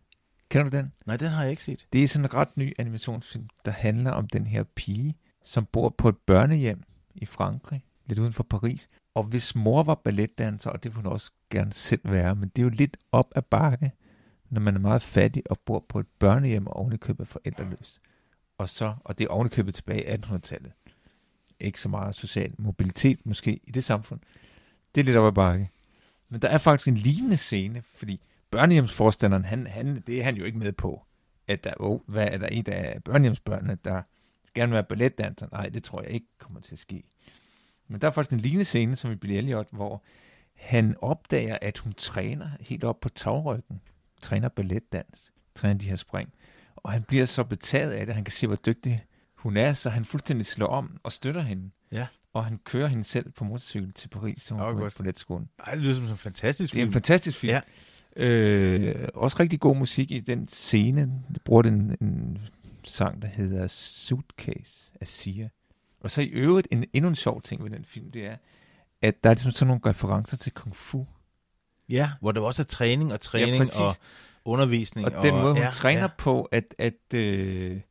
Kender 0.49 0.69
du 0.69 0.77
den? 0.77 0.91
Nej, 1.05 1.17
den 1.17 1.29
har 1.29 1.41
jeg 1.41 1.51
ikke 1.51 1.63
set. 1.63 1.85
Det 1.93 2.03
er 2.03 2.07
sådan 2.07 2.25
en 2.25 2.33
ret 2.33 2.57
ny 2.57 2.73
animationsfilm, 2.79 3.47
der 3.65 3.71
handler 3.71 4.11
om 4.11 4.27
den 4.27 4.47
her 4.47 4.63
pige, 4.63 5.15
som 5.43 5.65
bor 5.65 5.89
på 5.89 6.09
et 6.09 6.17
børnehjem 6.17 6.83
i 7.15 7.25
Frankrig, 7.25 7.85
lidt 8.05 8.19
uden 8.19 8.33
for 8.33 8.43
Paris. 8.43 8.89
Og 9.15 9.23
hvis 9.23 9.55
mor 9.55 9.83
var 9.83 9.95
balletdanser, 9.95 10.69
og 10.69 10.83
det 10.83 10.91
ville 10.95 11.03
hun 11.03 11.13
også 11.13 11.31
gerne 11.49 11.73
selv 11.73 12.01
være, 12.03 12.35
men 12.35 12.49
det 12.49 12.61
er 12.61 12.63
jo 12.63 12.69
lidt 12.69 12.97
op 13.11 13.31
ad 13.35 13.41
bakke, 13.41 13.91
når 14.49 14.61
man 14.61 14.75
er 14.75 14.79
meget 14.79 15.03
fattig 15.03 15.43
og 15.49 15.59
bor 15.59 15.85
på 15.89 15.99
et 15.99 16.07
børnehjem 16.19 16.67
og 16.67 16.75
ovenikøbet 16.75 17.27
forældreløst. 17.27 18.01
Og, 18.57 18.69
så, 18.69 18.95
og 19.05 19.17
det 19.17 19.25
er 19.25 19.29
ovenikøbet 19.29 19.75
tilbage 19.75 20.03
i 20.03 20.15
1800-tallet. 20.15 20.71
Ikke 21.59 21.81
så 21.81 21.89
meget 21.89 22.15
social 22.15 22.53
mobilitet 22.57 23.25
måske 23.25 23.59
i 23.63 23.71
det 23.71 23.83
samfund. 23.83 24.19
Det 24.95 25.01
er 25.01 25.05
lidt 25.05 25.17
op 25.17 25.27
ad 25.27 25.31
bakke. 25.31 25.69
Men 26.29 26.41
der 26.41 26.47
er 26.47 26.57
faktisk 26.57 26.87
en 26.87 26.97
lignende 26.97 27.37
scene, 27.37 27.83
fordi 27.95 28.19
børnehjemsforstanderen, 28.51 29.45
han, 29.45 29.67
han, 29.67 30.03
det 30.07 30.19
er 30.19 30.23
han 30.23 30.35
jo 30.35 30.43
ikke 30.43 30.57
med 30.57 30.71
på. 30.71 31.05
At 31.47 31.63
der, 31.63 31.73
oh, 31.79 31.99
hvad 32.07 32.27
er 32.27 32.37
der 32.37 32.47
en 32.47 32.69
af 32.69 33.03
børnehjemsbørnene, 33.03 33.77
der 33.85 34.01
gerne 34.53 34.71
være 34.71 34.83
balletdanser. 34.83 35.47
Nej, 35.51 35.69
det 35.69 35.83
tror 35.83 36.01
jeg 36.01 36.11
ikke 36.11 36.27
kommer 36.39 36.59
til 36.59 36.75
at 36.75 36.79
ske. 36.79 37.03
Men 37.87 38.01
der 38.01 38.07
er 38.07 38.11
faktisk 38.11 38.33
en 38.33 38.39
lignende 38.39 38.65
scene, 38.65 38.95
som 38.95 39.11
i 39.11 39.15
Billy 39.15 39.33
Elliot, 39.33 39.67
hvor 39.71 40.03
han 40.55 40.95
opdager, 41.01 41.57
at 41.61 41.77
hun 41.77 41.93
træner 41.93 42.49
helt 42.59 42.83
op 42.83 42.99
på 42.99 43.09
tagryggen. 43.09 43.81
Træner 44.21 44.49
balletdans. 44.49 45.33
Træner 45.55 45.79
de 45.79 45.89
her 45.89 45.95
spring. 45.95 46.33
Og 46.75 46.91
han 46.91 47.03
bliver 47.03 47.25
så 47.25 47.43
betaget 47.43 47.91
af 47.91 48.05
det. 48.05 48.15
Han 48.15 48.23
kan 48.23 48.31
se, 48.31 48.47
hvor 48.47 48.55
dygtig 48.55 48.99
hun 49.35 49.57
er, 49.57 49.73
så 49.73 49.89
han 49.89 50.05
fuldstændig 50.05 50.45
slår 50.45 50.67
om 50.67 50.97
og 51.03 51.11
støtter 51.11 51.41
hende. 51.41 51.69
Ja. 51.91 52.07
Og 52.33 52.45
han 52.45 52.59
kører 52.63 52.87
hende 52.87 53.03
selv 53.03 53.31
på 53.31 53.43
motorcykel 53.43 53.93
til 53.93 54.07
Paris, 54.07 54.41
så 54.41 54.53
hun 54.53 54.63
går 54.63 54.89
på 54.89 54.95
balletskolen. 54.97 55.49
Ej, 55.59 55.75
det 55.75 55.83
lyder 55.83 55.95
som 55.95 56.03
en 56.03 56.17
fantastisk 56.17 56.73
film. 56.73 56.79
Det 56.79 56.85
er 56.85 56.89
en 56.89 56.93
fantastisk 56.93 57.37
film. 57.37 57.53
Ja. 57.53 57.61
Øh, 58.15 59.07
også 59.13 59.37
rigtig 59.39 59.59
god 59.59 59.75
musik 59.75 60.11
i 60.11 60.19
den 60.19 60.47
scene. 60.47 61.23
Det 61.33 61.41
bruger 61.41 61.61
den 61.61 61.97
en 62.01 62.37
sang, 62.83 63.21
der 63.21 63.27
hedder 63.27 63.67
Suitcase 63.67 64.91
af 65.01 65.07
Sia. 65.07 65.49
Og 65.99 66.11
så 66.11 66.21
i 66.21 66.25
øvrigt, 66.25 66.67
en, 66.71 66.85
endnu 66.93 67.09
en 67.09 67.15
sjov 67.15 67.41
ting 67.41 67.63
ved 67.63 67.71
den 67.71 67.85
film, 67.85 68.11
det 68.11 68.25
er, 68.25 68.35
at 69.01 69.23
der 69.23 69.29
er 69.29 69.33
ligesom 69.33 69.51
sådan 69.51 69.67
nogle 69.67 69.81
referencer 69.85 70.37
til 70.37 70.51
kung 70.51 70.75
fu. 70.75 71.05
Ja, 71.89 72.09
hvor 72.19 72.31
der 72.31 72.41
også 72.41 72.61
er 72.61 72.65
træning 72.65 73.13
og 73.13 73.21
træning 73.21 73.63
Ja, 73.63 73.83
og 73.83 73.95
undervisning. 74.45 75.15
Og 75.15 75.23
den 75.23 75.33
måde, 75.33 75.53
hun 75.53 75.61
ja, 75.61 75.69
træner 75.69 76.01
ja. 76.01 76.07
på, 76.17 76.41
at, 76.41 76.75
at 76.77 77.13
øh, 77.13 77.81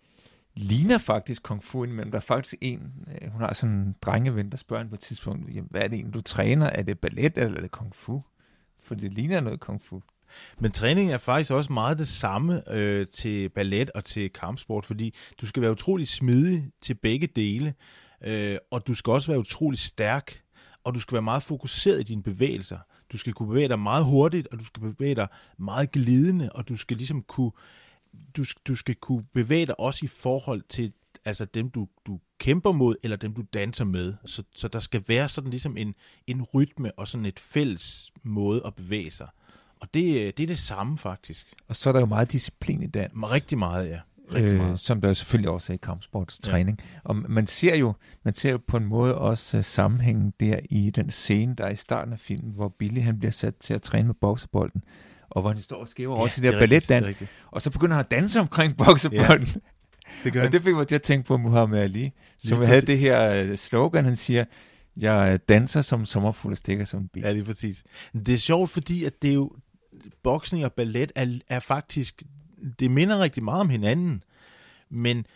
ligner 0.54 0.98
faktisk 0.98 1.42
kung 1.42 1.64
fu 1.64 1.84
indimellem. 1.84 2.10
Der 2.10 2.18
er 2.18 2.22
faktisk 2.22 2.54
en, 2.60 2.92
øh, 3.22 3.30
hun 3.30 3.40
har 3.40 3.54
sådan 3.54 3.74
en 3.74 3.94
drengeven, 4.02 4.50
der 4.50 4.56
spørger 4.56 4.80
hende 4.80 4.90
på 4.90 4.94
et 4.94 5.00
tidspunkt, 5.00 5.54
jamen, 5.54 5.68
hvad 5.70 5.82
er 5.82 5.88
det 5.88 5.94
egentlig, 5.94 6.14
du 6.14 6.20
træner? 6.20 6.66
Er 6.66 6.82
det 6.82 6.98
ballet, 6.98 7.38
eller 7.38 7.56
er 7.56 7.62
det 7.62 7.70
kung 7.70 7.96
fu? 7.96 8.20
For 8.82 8.94
det 8.94 9.12
ligner 9.12 9.40
noget 9.40 9.60
kung 9.60 9.82
fu. 9.82 10.00
Men 10.58 10.70
træning 10.70 11.12
er 11.12 11.18
faktisk 11.18 11.50
også 11.50 11.72
meget 11.72 11.98
det 11.98 12.08
samme 12.08 12.72
øh, 12.74 13.06
til 13.06 13.48
ballet 13.48 13.90
og 13.90 14.04
til 14.04 14.30
kampsport, 14.30 14.86
fordi 14.86 15.14
du 15.40 15.46
skal 15.46 15.62
være 15.62 15.70
utrolig 15.70 16.08
smidig 16.08 16.70
til 16.80 16.94
begge 16.94 17.26
dele, 17.26 17.74
øh, 18.24 18.58
og 18.70 18.86
du 18.86 18.94
skal 18.94 19.10
også 19.10 19.30
være 19.30 19.38
utrolig 19.38 19.78
stærk, 19.78 20.42
og 20.84 20.94
du 20.94 21.00
skal 21.00 21.12
være 21.12 21.22
meget 21.22 21.42
fokuseret 21.42 22.00
i 22.00 22.02
dine 22.02 22.22
bevægelser. 22.22 22.78
Du 23.12 23.16
skal 23.18 23.32
kunne 23.32 23.48
bevæge 23.48 23.68
dig 23.68 23.78
meget 23.78 24.04
hurtigt, 24.04 24.48
og 24.52 24.58
du 24.58 24.64
skal 24.64 24.80
bevæge 24.80 25.14
dig 25.14 25.26
meget 25.58 25.92
glidende, 25.92 26.52
og 26.52 26.68
du 26.68 26.76
skal 26.76 26.96
ligesom 26.96 27.22
kunne, 27.22 27.52
du, 28.36 28.44
du 28.68 28.74
skal 28.74 28.94
kunne 28.94 29.24
bevæge 29.34 29.66
dig 29.66 29.80
også 29.80 30.04
i 30.04 30.08
forhold 30.08 30.62
til 30.68 30.92
altså 31.24 31.44
dem, 31.44 31.70
du, 31.70 31.88
du 32.06 32.20
kæmper 32.38 32.72
mod, 32.72 32.96
eller 33.02 33.16
dem, 33.16 33.34
du 33.34 33.42
danser 33.54 33.84
med. 33.84 34.14
Så, 34.26 34.42
så 34.54 34.68
der 34.68 34.80
skal 34.80 35.02
være 35.08 35.28
sådan 35.28 35.50
ligesom 35.50 35.76
en, 35.76 35.94
en 36.26 36.42
rytme 36.42 36.98
og 36.98 37.08
sådan 37.08 37.26
et 37.26 37.40
fælles 37.40 38.12
måde 38.22 38.62
at 38.66 38.74
bevæge 38.74 39.10
sig. 39.10 39.28
Og 39.80 39.94
det, 39.94 40.36
det 40.38 40.42
er 40.42 40.46
det 40.46 40.58
samme 40.58 40.98
faktisk. 40.98 41.46
Og 41.68 41.76
så 41.76 41.88
er 41.88 41.92
der 41.92 42.00
jo 42.00 42.06
meget 42.06 42.32
disciplin 42.32 42.82
i 42.82 42.86
den. 42.86 43.10
Rigtig 43.14 43.58
meget, 43.58 43.88
ja. 43.88 44.00
Rigtig 44.34 44.56
meget. 44.56 44.80
som 44.80 45.00
der 45.00 45.08
jo 45.08 45.14
selvfølgelig 45.14 45.50
også 45.50 45.72
er 45.72 45.74
i 45.74 45.78
kampsportstræning. 45.82 46.78
Ja. 46.80 46.98
Og 47.04 47.16
man 47.16 47.46
ser 47.46 47.76
jo 47.76 47.94
man 48.24 48.34
ser 48.34 48.50
jo 48.50 48.60
på 48.66 48.76
en 48.76 48.84
måde 48.84 49.18
også 49.18 49.58
uh, 49.58 49.64
sammenhængen 49.64 50.32
der 50.40 50.60
i 50.70 50.90
den 50.90 51.10
scene, 51.10 51.54
der 51.54 51.64
er 51.64 51.70
i 51.70 51.76
starten 51.76 52.12
af 52.12 52.18
filmen, 52.18 52.52
hvor 52.52 52.68
Billy 52.68 53.00
han 53.00 53.18
bliver 53.18 53.32
sat 53.32 53.56
til 53.56 53.74
at 53.74 53.82
træne 53.82 54.06
med 54.06 54.14
boksebolden, 54.14 54.82
og 55.32 55.40
hvor 55.40 55.50
han 55.52 55.62
står 55.62 55.76
og 55.76 55.88
skæver 55.88 56.16
over 56.16 56.26
til 56.26 56.42
det 56.42 56.52
der 56.52 56.58
er 56.58 56.62
balletdans, 56.62 57.22
og 57.50 57.62
så 57.62 57.70
begynder 57.70 57.96
han 57.96 58.04
at 58.04 58.10
danse 58.10 58.40
omkring 58.40 58.76
boksebolden. 58.84 59.46
Ja. 59.46 59.60
Det 60.24 60.32
gør 60.32 60.46
Og 60.46 60.52
det 60.52 60.62
fik 60.62 60.74
mig 60.74 60.88
til 60.88 60.94
at 60.94 61.02
tænke 61.02 61.26
på 61.26 61.36
Muhammad 61.36 61.80
Ali, 61.80 62.12
som 62.38 62.58
Lige 62.58 62.66
havde 62.66 62.80
præcis. 62.80 62.86
det 62.86 62.98
her 62.98 63.44
øh, 63.44 63.56
slogan, 63.56 64.04
han 64.04 64.16
siger, 64.16 64.44
jeg 64.96 65.40
danser 65.48 65.82
som 65.82 66.06
sommerfugl 66.06 66.52
og 66.52 66.56
stikker 66.56 66.84
som 66.84 67.00
en 67.00 67.08
bil. 67.08 67.22
Ja, 67.22 67.32
lige 67.32 67.44
præcis. 67.44 67.84
Det 68.12 68.34
er 68.34 68.38
sjovt, 68.38 68.70
fordi 68.70 69.04
at 69.04 69.22
det 69.22 69.30
er 69.30 69.34
jo, 69.34 69.52
boksning 70.22 70.64
og 70.64 70.72
ballet 70.72 71.12
er, 71.14 71.38
er 71.48 71.60
faktisk, 71.60 72.22
det 72.78 72.90
minder 72.90 73.18
rigtig 73.18 73.42
meget 73.42 73.60
om 73.60 73.68
hinanden, 73.68 74.24
men, 74.90 75.26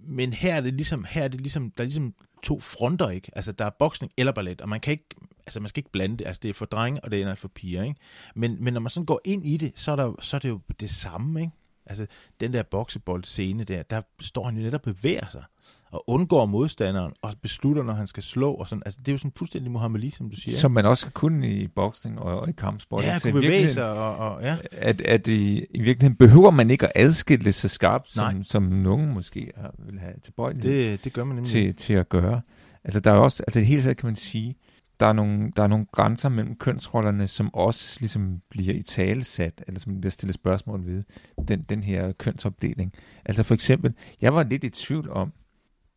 men 0.00 0.32
her 0.32 0.54
er 0.54 0.60
det 0.60 0.74
ligesom, 0.74 1.04
her 1.08 1.24
er 1.24 1.28
det 1.28 1.40
ligesom, 1.40 1.70
der 1.70 1.82
er 1.82 1.86
ligesom 1.86 2.14
to 2.42 2.60
fronter, 2.60 3.08
ikke? 3.08 3.30
Altså, 3.36 3.52
der 3.52 3.64
er 3.64 3.70
boksning 3.70 4.12
eller 4.16 4.32
ballet, 4.32 4.60
og 4.60 4.68
man 4.68 4.80
kan 4.80 4.92
ikke, 4.92 5.08
altså 5.46 5.60
man 5.60 5.68
skal 5.68 5.80
ikke 5.80 5.92
blande 5.92 6.16
det, 6.16 6.26
altså 6.26 6.40
det 6.42 6.48
er 6.48 6.54
for 6.54 6.66
drenge, 6.66 7.04
og 7.04 7.10
det 7.10 7.22
er 7.22 7.34
for 7.34 7.48
piger, 7.48 7.82
ikke? 7.82 8.00
Men, 8.34 8.64
men 8.64 8.72
når 8.74 8.80
man 8.80 8.90
sådan 8.90 9.06
går 9.06 9.20
ind 9.24 9.46
i 9.46 9.56
det, 9.56 9.72
så 9.76 9.92
er, 9.92 9.96
der, 9.96 10.14
så 10.20 10.36
er 10.36 10.38
det 10.38 10.48
jo 10.48 10.60
det 10.80 10.90
samme, 10.90 11.40
ikke? 11.40 11.52
Altså, 11.86 12.06
den 12.40 12.52
der 12.52 12.62
boksebold-scene 12.62 13.64
der, 13.64 13.82
der 13.82 14.02
står 14.20 14.44
han 14.44 14.56
jo 14.56 14.62
netop 14.62 14.86
og 14.86 14.94
bevæger 14.94 15.28
sig, 15.30 15.44
og 15.90 16.04
undgår 16.06 16.46
modstanderen, 16.46 17.12
og 17.22 17.34
beslutter, 17.42 17.82
når 17.82 17.92
han 17.92 18.06
skal 18.06 18.22
slå, 18.22 18.52
og 18.52 18.68
sådan. 18.68 18.82
Altså, 18.86 19.00
det 19.00 19.08
er 19.08 19.12
jo 19.12 19.18
sådan 19.18 19.32
fuldstændig 19.36 19.70
Muhammad 19.72 20.00
Ali, 20.00 20.10
som 20.10 20.30
du 20.30 20.36
siger. 20.36 20.56
Som 20.56 20.70
man 20.70 20.86
også 20.86 21.00
skal 21.00 21.12
kunne 21.12 21.48
i 21.50 21.66
boksning 21.66 22.18
og, 22.18 22.40
og 22.40 22.48
i 22.48 22.52
kampsport. 22.52 23.02
Ja, 23.04 23.10
Altså, 23.12 23.30
kunne 23.30 23.40
bevæge 23.40 23.68
sig, 23.70 23.90
og, 23.90 24.16
og 24.16 24.42
ja. 24.42 24.56
at, 24.72 25.00
at 25.00 25.26
i, 25.26 25.64
i 25.70 25.82
virkeligheden 25.82 26.16
behøver 26.16 26.50
man 26.50 26.70
ikke 26.70 26.86
at 26.86 26.92
adskille 26.94 27.52
så 27.52 27.68
skarpt, 27.68 28.12
som, 28.12 28.34
Nej. 28.34 28.42
som 28.44 28.62
nogen 28.62 29.12
måske 29.12 29.50
har, 29.56 29.74
vil 29.78 29.98
have 30.00 30.14
tilbøjelighed 30.22 30.72
det, 30.72 30.92
Det, 30.92 31.04
det 31.04 31.12
gør 31.12 31.24
man 31.24 31.34
nemlig. 31.34 31.50
til, 31.50 31.74
til 31.74 31.92
at 31.92 32.08
gøre. 32.08 32.40
Altså 32.84 33.00
der 33.00 33.10
er 33.12 33.16
også, 33.16 33.42
altså 33.46 33.60
det 33.60 33.66
hele 33.66 33.82
taget 33.82 33.96
kan 33.96 34.06
man 34.06 34.16
sige, 34.16 34.56
der 35.00 35.06
er, 35.06 35.12
nogle, 35.12 35.50
der 35.56 35.62
er 35.62 35.66
nogle 35.66 35.86
grænser 35.92 36.28
mellem 36.28 36.56
kønsrollerne, 36.56 37.28
som 37.28 37.54
også 37.54 37.96
ligesom 38.00 38.40
bliver 38.50 38.74
i 38.74 38.82
talesat, 38.82 39.64
eller 39.66 39.80
som 39.80 40.00
bliver 40.00 40.10
stillet 40.10 40.34
spørgsmål 40.34 40.86
ved, 40.86 41.02
den, 41.48 41.62
den 41.62 41.82
her 41.82 42.12
kønsopdeling. 42.12 42.92
Altså 43.24 43.42
for 43.42 43.54
eksempel, 43.54 43.94
jeg 44.20 44.34
var 44.34 44.42
lidt 44.42 44.64
i 44.64 44.70
tvivl 44.70 45.10
om 45.10 45.32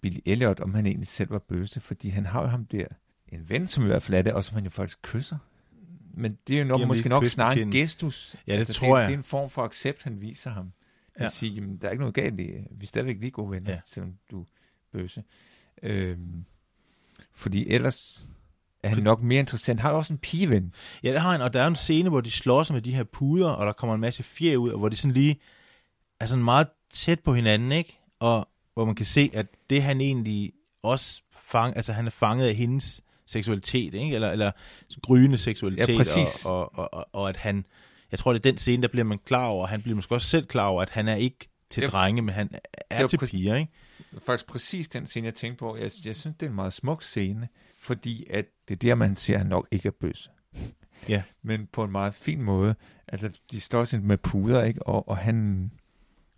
Billy 0.01 0.19
Elliot, 0.25 0.59
om 0.59 0.73
han 0.73 0.85
egentlig 0.85 1.07
selv 1.07 1.29
var 1.31 1.39
bøse, 1.39 1.79
fordi 1.79 2.09
han 2.09 2.25
har 2.25 2.41
jo 2.41 2.47
ham 2.47 2.65
der, 2.65 2.85
en 3.27 3.49
ven, 3.49 3.67
som 3.67 3.83
i 3.83 3.87
hvert 3.87 4.03
fald 4.03 4.17
er 4.17 4.21
det, 4.21 4.33
og 4.33 4.43
som 4.43 4.55
han 4.55 4.63
jo 4.63 4.69
faktisk 4.69 4.99
kysser. 5.01 5.37
Men 6.13 6.37
det 6.47 6.55
er 6.55 6.59
jo 6.59 6.65
nok, 6.65 6.87
måske 6.87 7.09
nok 7.09 7.25
snarere 7.25 7.59
en 7.61 7.71
gestus. 7.71 8.35
Ja, 8.47 8.53
det 8.53 8.59
altså, 8.59 8.73
tror 8.73 8.95
det, 8.95 9.01
jeg. 9.01 9.07
Det 9.09 9.13
er 9.13 9.17
en 9.17 9.23
form 9.23 9.49
for 9.49 9.63
accept, 9.63 10.03
han 10.03 10.21
viser 10.21 10.49
ham. 10.49 10.71
At 11.15 11.21
Ja. 11.23 11.29
sige, 11.29 11.51
jamen, 11.51 11.77
der 11.77 11.87
er 11.87 11.91
ikke 11.91 11.99
noget 12.01 12.15
galt 12.15 12.39
i, 12.39 12.43
vi 12.71 12.83
er 12.83 12.87
stadigvæk 12.87 13.17
lige 13.19 13.31
gode 13.31 13.51
venner, 13.51 13.71
Ja. 13.71 13.79
selvom 13.85 14.13
du 14.31 14.45
bøse. 14.91 15.23
Øhm, 15.83 16.45
fordi 17.33 17.67
ellers 17.69 18.25
er 18.83 18.87
han 18.87 18.97
For- 18.97 19.03
nok 19.03 19.21
mere 19.21 19.39
interessant. 19.39 19.79
Han 19.79 19.89
har 19.91 19.97
også 19.97 20.13
en 20.13 20.19
pigeven. 20.19 20.73
Ja, 21.03 21.11
det 21.11 21.21
har 21.21 21.31
han, 21.31 21.41
og 21.41 21.53
der 21.53 21.61
er 21.61 21.67
en 21.67 21.75
scene, 21.75 22.09
hvor 22.09 22.21
de 22.21 22.31
slår 22.31 22.63
sig 22.63 22.73
med 22.73 22.81
de 22.81 22.93
her 22.95 23.03
puder, 23.03 23.49
og 23.49 23.65
der 23.65 23.73
kommer 23.73 23.93
en 23.95 24.01
masse 24.01 24.23
fjer 24.23 24.57
ud, 24.57 24.69
og 24.69 24.79
hvor 24.79 24.89
de 24.89 24.95
sådan 24.95 25.13
lige 25.13 25.39
er 26.19 26.25
sådan 26.25 26.43
meget 26.43 26.67
tæt 26.89 27.19
på 27.19 27.33
hinanden, 27.33 27.71
ikke? 27.71 27.99
Og 28.19 28.47
hvor 28.73 28.85
man 28.85 28.95
kan 28.95 29.05
se, 29.05 29.29
at 29.33 29.47
det 29.69 29.83
han 29.83 30.01
egentlig 30.01 30.53
også 30.83 31.21
fang, 31.31 31.77
altså 31.77 31.93
han 31.93 32.05
er 32.05 32.11
fanget 32.11 32.47
af 32.47 32.55
hendes 32.55 33.01
seksualitet, 33.25 33.93
ikke? 33.93 34.15
Eller, 34.15 34.31
eller 34.31 34.51
gryende 35.01 35.37
seksualitet. 35.37 35.89
Ja, 35.89 35.97
præcis. 35.97 36.45
Og, 36.45 36.79
og, 36.79 36.93
og, 36.93 37.07
og, 37.13 37.29
at 37.29 37.37
han, 37.37 37.65
jeg 38.11 38.19
tror, 38.19 38.33
det 38.33 38.39
er 38.39 38.51
den 38.51 38.57
scene, 38.57 38.81
der 38.81 38.87
bliver 38.87 39.03
man 39.03 39.19
klar 39.25 39.45
over, 39.45 39.61
og 39.61 39.69
han 39.69 39.81
bliver 39.81 39.95
måske 39.95 40.15
også 40.15 40.27
selv 40.27 40.45
klar 40.45 40.67
over, 40.67 40.81
at 40.81 40.89
han 40.89 41.07
er 41.07 41.15
ikke 41.15 41.49
til 41.69 41.83
Det 41.83 41.91
drenge, 41.91 42.21
men 42.21 42.35
han 42.35 42.49
er 42.89 43.01
det 43.01 43.09
til 43.09 43.17
piger, 43.17 43.55
ikke? 43.55 43.71
Faktisk 44.25 44.47
præcis 44.47 44.89
den 44.89 45.05
scene, 45.05 45.25
jeg 45.25 45.35
tænkte 45.35 45.59
på. 45.59 45.75
Jeg, 45.75 45.91
jeg 46.05 46.15
synes, 46.15 46.37
det 46.39 46.43
er 46.43 46.49
en 46.49 46.55
meget 46.55 46.73
smuk 46.73 47.03
scene, 47.03 47.47
fordi 47.79 48.25
at 48.29 48.45
det 48.67 48.73
er 48.73 48.77
der, 48.77 48.95
man 48.95 49.15
ser, 49.15 49.33
at 49.33 49.39
han 49.39 49.47
nok 49.47 49.67
ikke 49.71 49.87
er 49.87 49.91
bøs. 50.01 50.29
Ja. 51.09 51.23
Men 51.41 51.67
på 51.71 51.83
en 51.83 51.91
meget 51.91 52.15
fin 52.15 52.41
måde. 52.41 52.75
Altså, 53.07 53.29
de 53.51 53.61
slår 53.61 53.85
sig 53.85 54.01
med 54.01 54.17
puder, 54.17 54.63
ikke? 54.63 54.87
Og, 54.87 55.09
og 55.09 55.17
han 55.17 55.71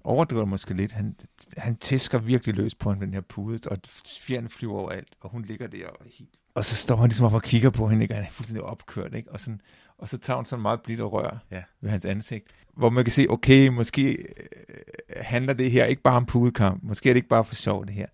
overdriver 0.03 0.45
måske 0.45 0.73
lidt. 0.73 0.91
Han, 0.91 1.15
han 1.57 1.75
tæsker 1.75 2.17
virkelig 2.17 2.55
løs 2.55 2.75
på 2.75 2.91
hende, 2.91 3.05
den 3.05 3.13
her 3.13 3.21
pude, 3.21 3.59
og 3.65 3.77
fjerne 4.19 4.49
flyver 4.49 4.73
overalt, 4.79 5.07
og 5.21 5.29
hun 5.29 5.45
ligger 5.45 5.67
der 5.67 5.87
og 5.87 6.05
helt... 6.17 6.29
Og 6.55 6.65
så 6.65 6.75
står 6.75 6.95
han 6.95 7.09
ligesom 7.09 7.25
op 7.25 7.33
og 7.33 7.41
kigger 7.43 7.69
på 7.69 7.87
hende, 7.87 8.03
ikke? 8.03 8.13
og 8.13 8.15
han 8.17 8.25
er 8.25 8.31
fuldstændig 8.31 8.63
opkørt, 8.63 9.15
ikke? 9.15 9.31
Og, 9.31 9.39
sådan, 9.39 9.61
og 9.97 10.09
så 10.09 10.17
tager 10.17 10.35
hun 10.37 10.45
sådan 10.45 10.61
meget 10.61 10.81
blidt 10.81 11.01
og 11.01 11.13
rør 11.13 11.37
Ja. 11.51 11.63
ved 11.81 11.89
hans 11.89 12.05
ansigt, 12.05 12.47
hvor 12.73 12.89
man 12.89 13.03
kan 13.03 13.11
se, 13.11 13.25
okay, 13.29 13.67
måske 13.67 14.11
øh, 14.11 14.75
handler 15.17 15.53
det 15.53 15.71
her 15.71 15.85
ikke 15.85 16.01
bare 16.01 16.15
om 16.15 16.25
pudekamp, 16.25 16.83
måske 16.83 17.09
er 17.09 17.13
det 17.13 17.17
ikke 17.17 17.29
bare 17.29 17.43
for 17.43 17.55
sjov 17.55 17.85
det 17.85 17.93
her. 17.93 18.05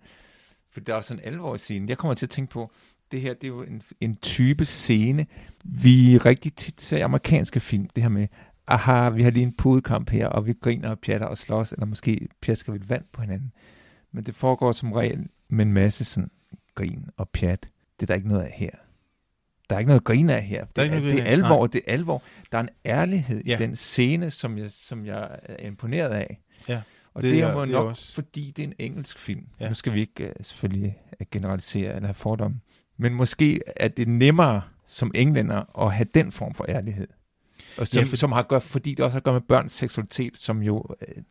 For 0.71 0.79
der 0.79 0.95
er 0.95 1.01
sådan 1.01 1.23
en 1.23 1.27
alvor 1.33 1.55
i 1.55 1.57
scenen. 1.57 1.89
Jeg 1.89 1.97
kommer 1.97 2.13
til 2.15 2.25
at 2.25 2.29
tænke 2.29 2.51
på, 2.51 2.71
det 3.11 3.21
her 3.21 3.33
det 3.33 3.43
er 3.43 3.47
jo 3.47 3.61
en, 3.63 3.81
en 4.01 4.15
type 4.15 4.65
scene, 4.65 5.25
vi 5.63 6.17
rigtig 6.17 6.53
tit 6.53 6.81
ser 6.81 6.97
i 6.97 7.01
amerikanske 7.01 7.59
film, 7.59 7.87
det 7.95 8.03
her 8.03 8.09
med, 8.09 8.27
aha, 8.69 9.09
vi 9.09 9.23
har 9.23 9.31
lige 9.31 9.43
en 9.43 9.53
pudekamp 9.53 10.09
her, 10.09 10.27
og 10.27 10.45
vi 10.45 10.53
griner 10.61 10.89
og 10.89 10.99
pjatter 10.99 11.27
og 11.27 11.37
slås, 11.37 11.71
eller 11.71 11.85
måske 11.85 12.27
pjasker 12.41 12.71
vi 12.73 12.79
vand 12.87 13.03
på 13.11 13.21
hinanden. 13.21 13.51
Men 14.11 14.23
det 14.23 14.35
foregår 14.35 14.71
som 14.71 14.91
regel 14.93 15.27
med 15.49 15.65
en 15.65 15.73
masse 15.73 16.05
sådan 16.05 16.31
grin 16.75 17.05
og 17.17 17.29
pjat. 17.29 17.61
Det 17.99 18.01
er 18.01 18.07
der 18.07 18.15
ikke 18.15 18.27
noget 18.27 18.41
af 18.43 18.51
her. 18.55 18.69
Der 19.69 19.75
er 19.75 19.79
ikke 19.79 19.87
noget 19.89 19.99
at 19.99 20.03
grine 20.05 20.35
af 20.35 20.43
her. 20.43 20.65
Der 20.65 20.65
er 20.65 20.67
Det 20.75 20.83
ikke 20.83 20.95
er, 20.95 21.01
noget 21.01 21.13
det 21.17 21.27
er 21.27 21.31
alvor, 21.31 21.67
det 21.67 21.81
er 21.87 21.93
alvor. 21.93 22.21
Der 22.51 22.57
er 22.57 22.61
en 22.61 22.69
ærlighed 22.85 23.43
Ja. 23.45 23.55
i 23.57 23.61
den 23.61 23.75
scene, 23.75 24.31
som 24.31 24.57
jeg, 24.57 24.71
som 24.71 25.05
jeg 25.05 25.29
er 25.43 25.67
imponeret 25.67 26.09
af. 26.09 26.39
Ja, 26.67 26.81
og 27.13 27.21
det 27.21 27.31
det, 27.31 27.39
er- 27.41 27.47
er 27.47 27.51
jo 27.53 27.59
er 27.59 27.65
nok, 27.65 27.87
også- 27.87 28.13
fordi 28.13 28.51
det 28.57 28.63
er 28.63 28.67
en 28.67 28.73
engelsk 28.79 29.19
film. 29.19 29.47
Ja. 29.59 29.67
Nu 29.67 29.73
skal 29.73 29.93
vi 29.93 29.99
ikke 29.99 30.25
uh, 30.25 30.31
selvfølgelig 30.45 30.97
uh, 31.21 31.27
generalisere 31.31 31.95
eller 31.95 32.07
have 32.07 32.13
fordomme. 32.13 32.59
Men 32.97 33.13
måske 33.13 33.61
er 33.75 33.87
det 33.87 34.07
nemmere 34.07 34.61
som 34.85 35.11
englænder 35.15 35.85
at 35.85 35.93
have 35.93 36.07
den 36.13 36.31
form 36.31 36.53
for 36.53 36.65
ærlighed. 36.69 37.07
Og 37.77 37.87
som, 37.87 37.97
Ja, 37.97 37.99
ja, 37.99 38.05
for- 38.05 38.09
for... 38.09 38.15
som 38.17 38.31
har 38.31 38.41
gør, 38.43 38.59
fordi 38.59 38.89
det 38.91 38.99
også 38.99 39.13
har 39.13 39.19
at 39.19 39.23
gøre 39.23 39.33
med 39.33 39.41
børns 39.41 39.71
seksualitet, 39.73 40.37
som 40.37 40.63
jo 40.63 40.85
øh, 41.07 41.23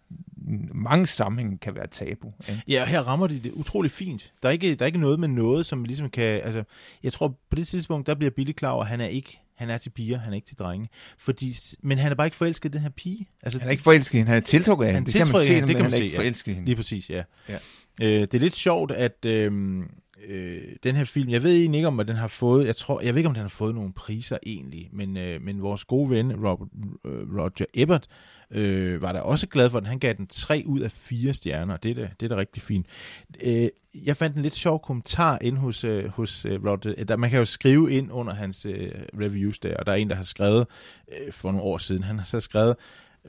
mange 0.74 1.06
sammenhænge 1.06 1.58
kan 1.58 1.74
være 1.74 1.86
tabu. 1.86 2.30
Ikke? 2.48 2.62
Ja, 2.68 2.84
her 2.84 3.00
rammer 3.02 3.26
de 3.26 3.40
det 3.40 3.52
utrolig 3.52 3.90
fint. 3.90 4.32
Der 4.42 4.48
er 4.48 4.52
ikke, 4.52 4.74
der 4.74 4.82
er 4.84 4.86
ikke 4.86 4.98
noget 4.98 5.20
med 5.20 5.28
noget, 5.28 5.66
som 5.66 5.84
ligesom 5.84 6.10
kan... 6.10 6.24
Altså, 6.24 6.64
jeg 7.02 7.12
tror, 7.12 7.28
på 7.28 7.56
det 7.56 7.66
tidspunkt, 7.68 8.06
der 8.06 8.14
bliver 8.14 8.30
Billy 8.30 8.52
klar 8.52 8.70
over, 8.70 8.82
at 8.82 8.88
han 8.90 9.00
er 9.00 9.06
ikke 9.06 9.40
han 9.54 9.70
er 9.70 9.78
til 9.78 9.90
piger, 9.90 10.18
han 10.18 10.32
er 10.32 10.34
ikke 10.34 10.46
til 10.46 10.56
drenge. 10.56 10.88
Fordi, 11.18 11.56
men 11.82 11.98
han 11.98 12.12
er 12.12 12.16
bare 12.16 12.26
ikke 12.26 12.36
forelsket 12.36 12.68
i 12.68 12.72
den 12.72 12.80
her 12.80 12.90
pige. 12.90 13.28
Altså, 13.42 13.58
Han 13.58 13.68
er 13.68 13.70
ikke 13.70 13.82
forelsket 13.82 14.14
i 14.14 14.18
hende, 14.18 14.28
han 14.28 14.36
er 14.42 14.46
tiltrukket 14.46 14.84
af 14.86 14.92
Han 14.92 15.02
hende. 15.02 15.12
Det 15.12 15.18
kan 15.26 15.32
man 15.32 15.42
se, 15.46 15.54
hende, 15.54 15.68
det 15.68 15.76
kan 15.76 15.82
han 15.84 15.90
man 15.90 15.92
er 15.92 15.98
se, 15.98 16.04
ikke 16.04 16.16
ja. 16.16 16.20
forelsket 16.22 16.52
i 16.52 16.54
hende. 16.54 16.66
Lige 16.66 16.76
præcis, 16.76 17.10
ja. 17.10 17.22
Ja. 17.48 17.58
Øh, 18.02 18.20
det 18.20 18.34
er 18.34 18.38
lidt 18.38 18.54
sjovt, 18.56 18.90
at 18.90 19.24
øh, 19.26 19.82
øh, 20.26 20.62
den 20.82 20.96
her 20.96 21.04
film, 21.04 21.30
jeg 21.30 21.42
ved 21.42 21.56
egentlig 21.56 21.78
ikke, 21.78 21.88
om 21.88 22.00
den 22.06 22.16
har 22.16 22.28
fået, 22.28 22.66
jeg 22.66 22.76
tror, 22.76 23.00
jeg 23.00 23.14
ved 23.14 23.18
ikke, 23.18 23.28
om 23.28 23.34
den 23.34 23.42
har 23.42 23.48
fået 23.48 23.74
nogle 23.74 23.92
priser 23.92 24.38
egentlig, 24.46 24.88
men, 24.92 25.16
øh, 25.16 25.42
men 25.42 25.62
vores 25.62 25.84
gode 25.84 26.10
ven, 26.10 26.46
Robert, 26.46 26.68
øh, 27.04 27.36
Roger 27.36 27.66
Ebert, 27.74 28.06
øh, 28.50 29.02
var 29.02 29.12
da 29.12 29.20
også 29.20 29.46
glad 29.46 29.70
for 29.70 29.80
den. 29.80 29.86
Han 29.86 29.98
gav 29.98 30.12
den 30.12 30.26
3 30.26 30.62
ud 30.66 30.80
af 30.80 30.92
4 30.92 31.32
stjerner, 31.32 31.74
og 31.74 31.82
det 31.82 31.90
er 31.90 31.94
da, 31.94 32.10
det 32.20 32.26
er 32.26 32.34
da 32.34 32.40
rigtig 32.40 32.62
fint. 32.62 32.86
Øh, 33.42 33.68
jeg 33.94 34.16
fandt 34.16 34.36
en 34.36 34.42
lidt 34.42 34.54
sjov 34.54 34.82
kommentar 34.82 35.38
ind 35.42 35.58
hos, 35.58 35.84
øh, 35.84 36.08
hos 36.08 36.44
øh, 36.44 36.64
Roger. 36.64 37.04
Der, 37.04 37.16
man 37.16 37.30
kan 37.30 37.38
jo 37.38 37.44
skrive 37.44 37.92
ind 37.92 38.12
under 38.12 38.34
hans 38.34 38.66
øh, 38.66 38.90
reviews 39.20 39.58
der, 39.58 39.76
og 39.76 39.86
der 39.86 39.92
er 39.92 39.96
en, 39.96 40.10
der 40.10 40.16
har 40.16 40.24
skrevet 40.24 40.66
øh, 41.12 41.32
for 41.32 41.52
nogle 41.52 41.64
år 41.64 41.78
siden, 41.78 42.02
han 42.02 42.18
har 42.18 42.24
så 42.24 42.40
skrevet, 42.40 42.76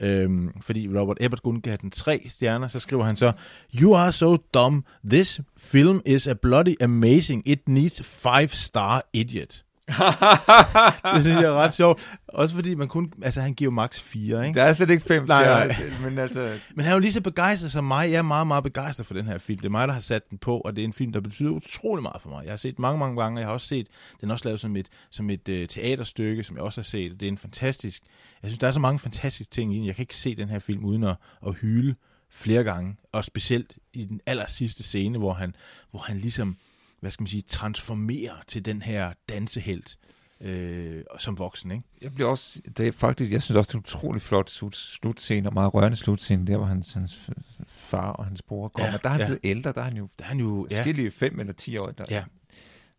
Øhm, 0.00 0.50
fordi 0.60 0.88
Robert 0.98 1.16
Ebert 1.20 1.42
kun 1.42 1.60
gav 1.60 1.76
den 1.76 1.90
tre 1.90 2.22
stjerner, 2.28 2.68
så 2.68 2.80
skriver 2.80 3.04
han 3.04 3.16
så, 3.16 3.32
You 3.74 3.94
are 3.94 4.12
so 4.12 4.36
dumb. 4.54 4.84
This 5.10 5.40
film 5.58 6.02
is 6.06 6.26
a 6.26 6.32
bloody 6.32 6.74
amazing. 6.82 7.42
It 7.46 7.68
needs 7.68 8.02
five 8.02 8.48
star 8.48 9.02
idiot. 9.12 9.64
det 11.14 11.22
synes 11.22 11.36
jeg 11.36 11.44
er 11.44 11.54
ret 11.54 11.74
sjovt. 11.74 12.18
Også 12.28 12.54
fordi 12.54 12.74
man 12.74 12.88
kun, 12.88 13.12
altså 13.22 13.40
han 13.40 13.54
giver 13.54 13.70
max 13.70 14.00
4, 14.00 14.46
ikke? 14.46 14.58
Der 14.58 14.64
er 14.64 14.72
slet 14.72 14.90
ikke 14.90 15.04
fem 15.04 15.24
Nej, 15.26 15.44
nej. 15.44 15.76
men 16.04 16.18
altså... 16.18 16.52
Men 16.74 16.84
han 16.84 16.90
er 16.90 16.94
jo 16.96 17.00
lige 17.00 17.12
så 17.12 17.20
begejstret 17.20 17.72
som 17.72 17.84
mig. 17.84 18.10
Jeg 18.10 18.18
er 18.18 18.22
meget, 18.22 18.46
meget 18.46 18.64
begejstret 18.64 19.06
for 19.06 19.14
den 19.14 19.26
her 19.26 19.38
film. 19.38 19.58
Det 19.58 19.66
er 19.66 19.70
mig, 19.70 19.88
der 19.88 19.94
har 19.94 20.00
sat 20.00 20.30
den 20.30 20.38
på, 20.38 20.58
og 20.58 20.76
det 20.76 20.82
er 20.82 20.86
en 20.86 20.92
film, 20.92 21.12
der 21.12 21.20
betyder 21.20 21.50
utrolig 21.50 22.02
meget 22.02 22.22
for 22.22 22.28
mig. 22.28 22.44
Jeg 22.44 22.52
har 22.52 22.56
set 22.56 22.78
mange, 22.78 22.98
mange 22.98 23.22
gange, 23.22 23.40
jeg 23.40 23.46
har 23.46 23.54
også 23.54 23.66
set 23.66 23.86
den 24.20 24.30
er 24.30 24.34
også 24.34 24.44
lavet 24.44 24.60
som 24.60 24.76
et, 24.76 24.88
som 25.10 25.30
et 25.30 25.48
uh, 25.48 25.66
teaterstykke, 25.68 26.44
som 26.44 26.56
jeg 26.56 26.64
også 26.64 26.80
har 26.80 26.84
set. 26.84 27.20
Det 27.20 27.26
er 27.26 27.30
en 27.30 27.38
fantastisk... 27.38 28.02
Jeg 28.42 28.50
synes, 28.50 28.58
der 28.58 28.66
er 28.66 28.72
så 28.72 28.80
mange 28.80 28.98
fantastiske 28.98 29.50
ting 29.50 29.74
i 29.74 29.78
den. 29.78 29.86
Jeg 29.86 29.94
kan 29.94 30.02
ikke 30.02 30.16
se 30.16 30.34
den 30.34 30.48
her 30.48 30.58
film 30.58 30.84
uden 30.84 31.04
at, 31.04 31.16
at 31.46 31.54
hyle 31.54 31.96
flere 32.30 32.64
gange. 32.64 32.96
Og 33.12 33.24
specielt 33.24 33.78
i 33.92 34.04
den 34.04 34.20
aller 34.26 34.46
sidste 34.46 34.82
scene, 34.82 35.18
hvor 35.18 35.32
han, 35.32 35.54
hvor 35.90 36.00
han 36.00 36.18
ligesom 36.18 36.56
hvad 37.00 37.10
skal 37.10 37.22
man 37.22 37.28
sige, 37.28 37.42
transformerer 37.42 38.34
til 38.46 38.64
den 38.64 38.82
her 38.82 39.12
dansehelt 39.28 39.98
øh, 40.40 41.04
som 41.18 41.38
voksen, 41.38 41.70
ikke? 41.70 41.84
Jeg 42.02 42.14
bliver 42.14 42.30
også, 42.30 42.60
det 42.76 42.88
er 42.88 42.92
faktisk, 42.92 43.32
jeg 43.32 43.42
synes 43.42 43.56
også, 43.56 43.68
det 43.68 43.74
er 43.74 43.78
en 43.78 43.84
utrolig 43.84 44.22
flot 44.22 44.50
slut, 44.50 44.76
slutscene, 44.76 45.48
og 45.48 45.54
meget 45.54 45.74
rørende 45.74 45.96
slutscene, 45.96 46.46
der 46.46 46.56
hvor 46.56 46.66
hans, 46.66 46.92
hans 46.92 47.30
far 47.66 48.10
og 48.12 48.24
hans 48.24 48.42
bror 48.42 48.68
kommer. 48.68 48.90
Ja, 48.90 48.96
der 49.02 49.08
er 49.08 49.12
han 49.12 49.20
ja. 49.20 49.26
blevet 49.26 49.40
ældre, 49.44 49.72
der 49.72 49.80
er 49.80 49.84
han 49.84 49.96
jo, 49.96 50.08
Der 50.18 50.24
er 50.24 50.28
han 50.28 50.38
jo... 50.38 50.66
Ja, 50.70 50.76
forskellige 50.76 51.10
fem 51.10 51.40
eller 51.40 51.52
ti 51.52 51.76
år, 51.76 51.90
der, 51.90 52.04
ja, 52.10 52.24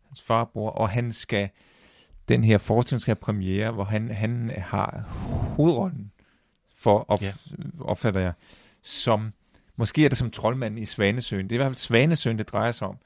hans 0.06 0.22
far 0.22 0.40
og 0.40 0.50
bror, 0.50 0.70
og 0.70 0.88
han 0.90 1.12
skal, 1.12 1.48
den 2.28 2.44
her 2.44 2.58
forestilling 2.58 3.00
skal 3.00 3.10
have 3.10 3.20
premiere, 3.20 3.70
hvor 3.70 3.84
han, 3.84 4.10
han 4.10 4.52
har 4.56 5.00
hovedrollen 5.56 6.12
for, 6.76 7.04
op, 7.08 7.22
Ja. 7.22 7.32
opfatter 7.80 8.20
jeg, 8.20 8.32
som, 8.82 9.32
måske 9.76 10.04
er 10.04 10.08
det 10.08 10.18
som 10.18 10.30
troldmanden 10.30 10.78
i 10.82 10.86
Svanesøen, 10.86 11.44
det 11.44 11.52
er 11.52 11.56
i 11.56 11.62
hvert 11.62 11.70
fald 11.70 11.78
Svanesøen, 11.78 12.38
det 12.38 12.48
drejer 12.48 12.72
sig 12.72 12.88
om, 12.88 12.98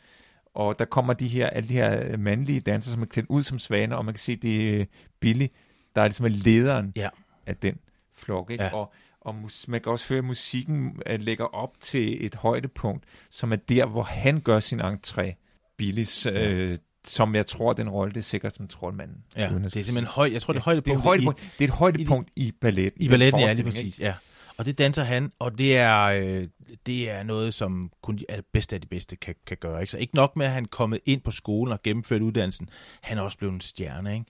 og 0.57 0.79
der 0.79 0.85
kommer 0.85 1.13
de 1.13 1.29
her, 1.29 1.47
alle 1.47 1.69
de 1.69 1.75
her 1.75 2.17
mandlige 2.17 2.61
dansere, 2.61 2.93
som 2.95 3.03
er 3.03 3.07
klædt 3.07 3.27
ud 3.29 3.43
som 3.43 3.59
svaner, 3.59 3.97
og 3.97 4.05
man 4.05 4.15
kan 4.15 4.19
se, 4.19 4.37
det 4.37 4.81
er 4.81 4.85
Billy, 5.21 5.47
der 5.95 6.03
er 6.03 6.07
ligesom 6.07 6.27
er 6.27 6.31
lederen 6.31 6.93
ja, 6.97 7.09
af 7.47 7.57
den 7.57 7.79
flok, 8.15 8.51
ikke? 8.51 8.65
Ja. 8.65 8.75
Og, 8.75 8.93
og 9.21 9.35
mus, 9.35 9.69
man 9.69 9.81
kan 9.81 9.93
også 9.93 10.09
høre, 10.09 10.19
at 10.19 10.25
musikken 10.25 10.87
uh, 10.87 11.21
lægger 11.21 11.45
op 11.45 11.81
til 11.81 12.27
et 12.27 12.35
højdepunkt, 12.35 13.05
som 13.31 13.53
er 13.53 13.57
der, 13.57 13.87
hvor 13.87 14.03
han 14.03 14.41
gør 14.41 14.61
sin 14.61 14.81
entré, 14.81 15.35
Billys, 15.77 16.27
øh, 16.27 16.79
som 17.05 17.35
jeg 17.35 17.47
tror, 17.47 17.73
den 17.73 17.89
rolle, 17.89 18.15
det 18.15 18.21
er 18.21 18.25
sikkert 18.25 18.55
som 18.55 18.69
troldmanden. 18.69 19.17
ja. 19.37 19.49
Det 19.49 19.65
er 19.65 19.71
simpelthen 19.71 20.07
høj... 20.07 20.31
Jeg 20.33 20.43
tror, 20.43 20.53
det 20.53 20.61
er 20.67 20.81
det 20.81 20.89
er, 20.91 20.95
et 20.95 21.01
højdepunkt 21.01 21.03
højdepunkt, 21.03 21.41
det 21.59 21.65
er 21.65 21.69
et 21.69 21.79
højdepunkt 21.79 22.31
i, 22.37 22.53
balletten. 22.61 23.03
i, 23.03 23.05
i 23.05 23.09
den 23.09 23.13
balletten, 23.13 23.41
ja, 23.41 23.53
lige 23.53 23.65
præcis. 23.65 24.01
Ja. 24.01 24.15
Og 24.59 24.67
det 24.67 24.79
danser 24.79 25.05
han, 25.05 25.33
og 25.39 25.59
det 25.59 25.77
er, 25.77 26.03
øh, 26.03 26.49
det 26.87 27.11
er 27.11 27.23
noget, 27.23 27.55
som 27.55 27.93
kun 28.03 28.17
de 28.17 28.25
bedste 28.53 28.75
af 28.75 28.81
de 28.81 28.87
bedste 28.87 29.17
kan, 29.17 29.35
kan 29.47 29.57
gøre. 29.57 29.81
Ikke? 29.81 29.91
Så 29.91 29.99
ikke 29.99 30.15
nok 30.15 30.37
med, 30.37 30.47
at 30.47 30.53
han 30.53 30.65
er 30.65 30.69
kommet 30.69 31.01
ind 31.05 31.21
på 31.21 31.31
skolen 31.31 31.73
og 31.73 31.83
gennemført 31.83 32.23
uddannelsen, 32.23 32.69
han 33.01 33.19
er 33.19 33.23
også 33.23 33.39
blevet 33.39 33.55
en 33.55 33.61
stjerne. 33.61 34.15
Ikke? 34.15 34.27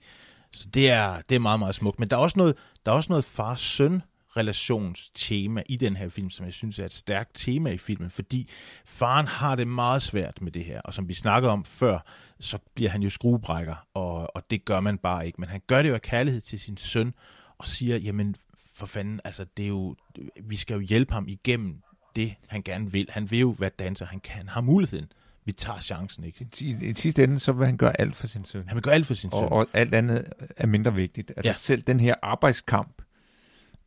Så 0.51 0.67
det 0.73 0.89
er, 0.89 1.21
det 1.29 1.35
er 1.35 1.39
meget, 1.39 1.59
meget 1.59 1.75
smukt. 1.75 1.99
Men 1.99 2.09
der 2.09 2.15
er 2.15 2.21
også 2.21 2.39
noget, 2.39 2.55
der 2.85 2.91
er 2.91 2.95
også 2.95 3.11
noget 3.11 3.25
far-søn 3.25 4.01
relationstema 4.37 5.63
i 5.69 5.75
den 5.75 5.95
her 5.95 6.09
film, 6.09 6.29
som 6.29 6.45
jeg 6.45 6.53
synes 6.53 6.79
er 6.79 6.85
et 6.85 6.93
stærkt 6.93 7.31
tema 7.33 7.69
i 7.71 7.77
filmen, 7.77 8.09
fordi 8.09 8.49
faren 8.85 9.27
har 9.27 9.55
det 9.55 9.67
meget 9.67 10.01
svært 10.01 10.41
med 10.41 10.51
det 10.51 10.65
her, 10.65 10.81
og 10.81 10.93
som 10.93 11.07
vi 11.09 11.13
snakkede 11.13 11.51
om 11.51 11.65
før, 11.65 11.99
så 12.39 12.57
bliver 12.75 12.89
han 12.89 13.01
jo 13.01 13.09
skruebrækker, 13.09 13.75
og, 13.93 14.35
og 14.35 14.43
det 14.49 14.65
gør 14.65 14.79
man 14.79 14.97
bare 14.97 15.25
ikke. 15.25 15.41
Men 15.41 15.49
han 15.49 15.61
gør 15.67 15.81
det 15.81 15.89
jo 15.89 15.93
af 15.93 16.01
kærlighed 16.01 16.41
til 16.41 16.59
sin 16.59 16.77
søn, 16.77 17.13
og 17.57 17.67
siger, 17.67 17.97
jamen 17.97 18.35
for 18.77 18.85
fanden, 18.85 19.19
altså 19.23 19.45
det 19.57 19.63
er 19.63 19.69
jo, 19.69 19.95
vi 20.41 20.55
skal 20.55 20.73
jo 20.73 20.79
hjælpe 20.79 21.13
ham 21.13 21.25
igennem 21.27 21.81
det, 22.15 22.35
han 22.47 22.61
gerne 22.61 22.91
vil. 22.91 23.07
Han 23.09 23.31
vil 23.31 23.39
jo 23.39 23.55
være 23.59 23.69
danser, 23.79 24.05
han, 24.05 24.19
kan, 24.19 24.35
han 24.35 24.47
har 24.49 24.61
muligheden. 24.61 25.11
Vi 25.45 25.51
tager 25.51 25.79
chancen, 25.79 26.23
ikke? 26.23 26.47
I, 26.61 26.75
I 26.81 26.93
sidste 26.93 27.23
ende, 27.23 27.39
så 27.39 27.51
vil 27.51 27.65
han 27.65 27.77
gøre 27.77 28.01
alt 28.01 28.15
for 28.15 28.27
sin 28.27 28.45
søn. 28.45 28.63
Han 28.67 28.75
vil 28.75 28.83
gøre 28.83 28.93
alt 28.93 29.05
for 29.05 29.13
sin 29.13 29.31
søn. 29.31 29.39
Og, 29.39 29.51
og 29.51 29.67
alt 29.73 29.93
andet 29.93 30.25
er 30.57 30.67
mindre 30.67 30.93
vigtigt. 30.93 31.29
Altså 31.29 31.41
Ja. 31.43 31.49
ja. 31.49 31.53
selv 31.53 31.81
den 31.81 31.99
her 31.99 32.15
arbejdskamp, 32.21 33.01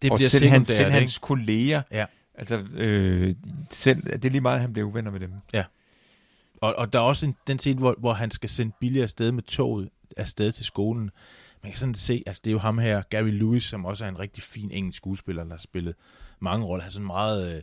det 0.03 0.11
og 0.11 0.17
bliver 0.17 0.29
selv, 0.29 0.49
hans, 0.49 0.69
sekundært, 0.69 0.77
selv 0.77 0.87
ikke? 0.87 0.99
hans 0.99 1.19
kolleger, 1.19 1.83
Ja. 1.93 2.07
altså 2.35 2.67
øh, 2.75 3.35
selv, 3.71 4.03
det 4.03 4.25
er 4.25 4.31
lige 4.31 4.41
meget, 4.41 4.55
at 4.55 4.61
han 4.61 4.73
bliver 4.73 4.89
uvenner 4.89 5.11
med 5.11 5.21
dem. 5.21 5.33
Og, 6.61 6.75
og 6.77 6.93
der 6.93 6.99
er 6.99 7.03
også 7.03 7.27
en, 7.27 7.37
den 7.47 7.59
scene, 7.59 7.79
hvor, 7.79 7.95
hvor 7.99 8.13
han 8.13 8.31
skal 8.31 8.49
sende 8.49 8.73
Billy 8.81 8.99
afsted 8.99 9.33
med 9.33 9.43
toget 9.43 9.89
afsted 10.17 10.53
til 10.53 10.65
skolen. 10.65 11.11
Man 11.63 11.73
kan 11.73 11.79
sådan 11.79 11.95
se, 11.95 12.23
altså 12.27 12.43
det 12.45 12.51
er 12.51 12.53
jo 12.53 12.59
ham 12.59 12.79
her, 12.79 13.03
Gary 13.11 13.31
Lewis, 13.31 13.63
som 13.63 13.85
også 13.85 14.05
er 14.05 14.09
en 14.09 14.19
rigtig 14.19 14.43
fin 14.43 14.71
engelsk 14.71 14.97
skuespiller, 14.97 15.45
der 15.45 15.51
har 15.51 15.59
spillet 15.59 15.95
mange 16.39 16.67
roller. 16.67 16.83
Han 16.83 16.89
er 16.89 16.93
sådan 16.93 17.07
meget 17.07 17.55
øh, 17.55 17.63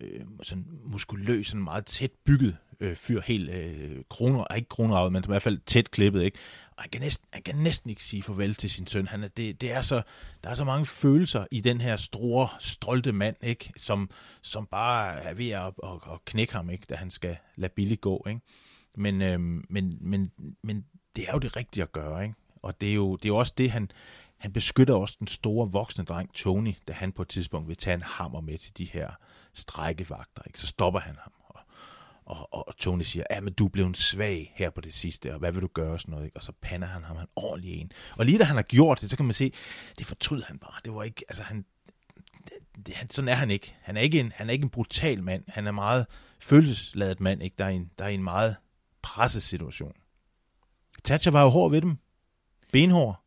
øh, 0.00 0.20
sådan 0.42 0.66
muskuløs, 0.84 1.46
sådan 1.46 1.64
meget 1.64 1.86
tæt 1.86 2.10
bygget 2.24 2.56
øh, 2.80 2.96
fyr, 2.96 3.20
helt 3.20 3.50
øh, 3.50 4.04
kroner, 4.10 4.54
ikke 4.54 4.68
kronravet, 4.68 5.12
men 5.12 5.24
i 5.24 5.26
hvert 5.26 5.42
fald 5.42 5.58
tæt 5.66 5.90
klippet, 5.90 6.22
ikke? 6.22 6.38
Og 6.76 6.82
han 6.82 6.90
kan, 6.90 7.00
næsten, 7.00 7.28
han 7.32 7.42
kan 7.42 7.56
næsten 7.56 7.90
ikke 7.90 8.02
sige 8.02 8.22
farvel 8.22 8.54
til 8.54 8.70
sin 8.70 8.86
søn. 8.86 9.06
Han 9.06 9.24
er, 9.24 9.28
det, 9.28 9.60
det 9.60 9.72
er 9.72 9.80
så, 9.80 10.02
der 10.44 10.50
er 10.50 10.54
så 10.54 10.64
mange 10.64 10.86
følelser 10.86 11.46
i 11.50 11.60
den 11.60 11.80
her 11.80 11.96
store, 11.96 12.48
stolte 12.60 13.12
mand, 13.12 13.36
ikke? 13.42 13.72
Som, 13.76 14.10
som 14.42 14.66
bare 14.66 15.22
er 15.22 15.34
ved 15.34 15.50
at, 15.50 15.72
at, 15.84 16.12
at 16.12 16.24
knække 16.24 16.52
ham, 16.52 16.70
ikke? 16.70 16.86
da 16.90 16.94
han 16.94 17.10
skal 17.10 17.36
lade 17.56 17.72
Billy 17.76 17.96
gå. 18.00 18.24
Ikke? 18.28 18.40
Men, 18.96 19.22
øhm, 19.22 19.64
men, 19.68 19.98
men, 20.00 20.32
men 20.62 20.84
det 21.16 21.28
er 21.28 21.32
jo 21.32 21.38
det 21.38 21.56
rigtige 21.56 21.82
at 21.82 21.92
gøre. 21.92 22.22
Ikke? 22.22 22.34
Og 22.62 22.80
det 22.80 22.90
er, 22.90 22.94
jo, 22.94 23.16
det 23.16 23.24
er 23.24 23.28
jo 23.28 23.36
også 23.36 23.54
det, 23.58 23.70
han, 23.70 23.90
han 24.36 24.52
beskytter 24.52 24.94
også 24.94 25.16
den 25.18 25.26
store 25.26 25.70
voksne 25.70 26.04
dreng, 26.04 26.34
Tony, 26.34 26.74
da 26.88 26.92
han 26.92 27.12
på 27.12 27.22
et 27.22 27.28
tidspunkt 27.28 27.68
vil 27.68 27.76
tage 27.76 27.94
en 27.94 28.02
hammer 28.02 28.40
med 28.40 28.58
til 28.58 28.78
de 28.78 28.84
her 28.84 29.10
strækkevagter. 29.54 30.42
Ikke? 30.46 30.60
Så 30.60 30.66
stopper 30.66 31.00
han 31.00 31.16
ham. 31.22 31.32
Og, 32.28 32.48
og, 32.52 32.68
og 32.68 32.76
Tony 32.76 33.02
siger, 33.02 33.24
ja, 33.30 33.40
men 33.40 33.52
du 33.52 33.64
er 33.64 33.68
blevet 33.68 33.96
svag 33.96 34.52
her 34.56 34.70
på 34.70 34.80
det 34.80 34.94
sidste, 34.94 35.32
og 35.32 35.38
hvad 35.38 35.52
vil 35.52 35.62
du 35.62 35.66
gøre 35.66 35.92
og 35.92 36.00
sådan 36.00 36.12
noget, 36.12 36.24
ikke? 36.24 36.36
og 36.36 36.42
så 36.42 36.52
pander 36.60 36.86
han 36.86 37.04
ham 37.04 37.16
han 37.16 37.26
ordentlig 37.36 37.72
en. 37.72 37.92
Og 38.16 38.26
lige 38.26 38.38
da 38.38 38.44
han 38.44 38.56
har 38.56 38.62
gjort 38.62 39.00
det, 39.00 39.10
så 39.10 39.16
kan 39.16 39.26
man 39.26 39.34
se, 39.34 39.52
det 39.98 40.06
fortryder 40.06 40.46
han 40.46 40.58
bare. 40.58 40.80
Det 40.84 40.94
var 40.94 41.02
ikke, 41.02 41.24
altså 41.28 41.42
han, 41.42 41.64
det, 42.44 42.86
det, 42.86 42.94
han, 42.94 43.10
sådan 43.10 43.28
er 43.28 43.34
han 43.34 43.50
ikke. 43.50 43.76
Han 43.80 43.96
er 43.96 44.00
ikke, 44.00 44.20
en, 44.20 44.32
han 44.34 44.48
er 44.48 44.52
ikke 44.52 44.62
en 44.62 44.70
brutal 44.70 45.22
mand. 45.22 45.44
Han 45.48 45.66
er 45.66 45.72
meget 45.72 46.06
følelsesladet 46.40 47.20
mand, 47.20 47.42
ikke? 47.42 47.54
Der 47.58 47.64
er 47.64 47.68
en, 47.68 47.90
der 47.98 48.04
er 48.04 48.08
en 48.08 48.24
meget 48.24 48.56
presset 49.02 49.42
situation. 49.42 49.92
Thatcher 51.04 51.32
var 51.32 51.42
jo 51.42 51.48
hård 51.48 51.70
ved 51.70 51.80
dem. 51.80 51.98
Benhård. 52.72 53.20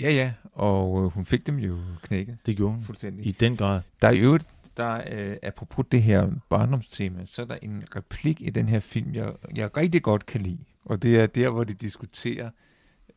Ja, 0.00 0.10
ja, 0.10 0.32
og 0.52 1.04
øh, 1.04 1.10
hun 1.10 1.26
fik 1.26 1.46
dem 1.46 1.58
jo 1.58 1.78
knækket 2.02 2.38
Det 2.46 2.56
gjorde 2.56 2.74
hun. 2.74 2.84
fuldstændig. 2.84 3.26
I 3.26 3.30
den 3.32 3.56
grad. 3.56 3.80
Der 4.02 4.08
er 4.08 4.12
i 4.12 4.18
øvrigt, 4.20 4.46
der 4.76 5.02
øh, 5.10 5.36
apropos 5.42 5.84
det 5.92 6.02
her 6.02 6.30
barndomstema, 6.48 7.24
så 7.24 7.42
er 7.42 7.46
der 7.46 7.56
en 7.62 7.84
replik 7.96 8.40
i 8.40 8.50
den 8.50 8.68
her 8.68 8.80
film, 8.80 9.14
jeg, 9.14 9.32
jeg 9.54 9.76
rigtig 9.76 10.02
godt 10.02 10.26
kan 10.26 10.40
lide. 10.40 10.58
Og 10.84 11.02
det 11.02 11.20
er 11.20 11.26
der, 11.26 11.50
hvor 11.50 11.64
de 11.64 11.74
diskuterer, 11.74 12.50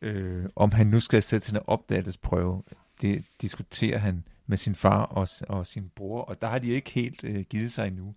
øh, 0.01 0.45
om 0.55 0.71
han 0.71 0.87
nu 0.87 0.99
skal 0.99 1.23
sætte 1.23 1.45
til 1.47 1.53
en 1.55 1.61
opdagelsesprøve. 1.67 2.63
Det 3.01 3.23
diskuterer 3.41 3.97
han 3.97 4.23
med 4.47 4.57
sin 4.57 4.75
far 4.75 5.01
og, 5.01 5.27
og 5.49 5.67
sin 5.67 5.91
bror, 5.95 6.21
og 6.21 6.41
der 6.41 6.47
har 6.47 6.59
de 6.59 6.67
ikke 6.71 6.91
helt 6.91 7.23
øh, 7.23 7.41
givet 7.49 7.71
sig 7.71 7.87
endnu. 7.87 8.13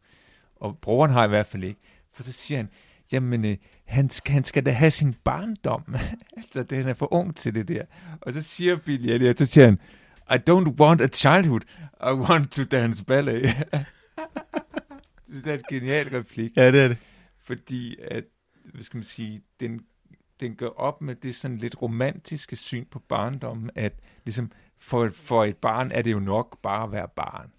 Og 0.56 0.78
broren 0.78 1.10
har 1.10 1.24
i 1.24 1.28
hvert 1.28 1.46
fald 1.46 1.64
ikke. 1.64 1.80
For 2.12 2.22
så 2.22 2.32
siger 2.32 2.58
han, 2.58 2.68
jamen, 3.12 3.44
øh, 3.44 3.56
han, 3.84 4.10
skal, 4.10 4.32
han 4.34 4.44
skal 4.44 4.66
da 4.66 4.70
have 4.70 4.90
sin 4.90 5.14
barndom. 5.24 5.94
altså, 6.36 6.62
det, 6.62 6.78
han 6.78 6.88
er 6.88 6.94
for 6.94 7.12
ung 7.14 7.36
til 7.36 7.54
det 7.54 7.68
der. 7.68 7.82
Og 8.20 8.32
så 8.32 8.42
siger 8.42 8.76
Billy 8.76 9.08
Elliot, 9.10 9.38
så 9.38 9.46
siger 9.46 9.64
han, 9.64 9.78
I 10.30 10.50
don't 10.50 10.74
want 10.80 11.00
a 11.00 11.06
childhood, 11.08 11.60
I 12.02 12.12
want 12.12 12.50
to 12.52 12.64
dance 12.64 13.04
ballet. 13.04 13.42
det 15.28 15.46
er 15.46 15.54
et 15.54 15.66
genialt 15.70 16.12
replik, 16.12 16.56
Ja, 16.56 16.72
det 16.72 16.80
er 16.80 16.88
det. 16.88 16.96
fordi 17.42 17.96
at, 18.00 18.24
hvad 18.74 18.82
skal 18.82 18.96
man 18.98 19.04
sige, 19.04 19.42
den, 19.60 19.80
den 20.40 20.54
gør 20.54 20.68
op 20.68 21.02
med 21.02 21.14
det 21.14 21.34
sådan 21.34 21.58
lidt 21.58 21.82
romantiske 21.82 22.56
syn 22.56 22.84
på 22.90 22.98
barndommen, 22.98 23.70
at 23.74 23.92
ligesom 24.24 24.52
for, 24.78 25.10
for 25.14 25.44
et 25.44 25.56
barn 25.56 25.90
er 25.92 26.02
det 26.02 26.12
jo 26.12 26.18
nok 26.20 26.58
bare 26.62 26.84
at 26.84 26.92
være 26.92 27.08
barn. 27.16 27.50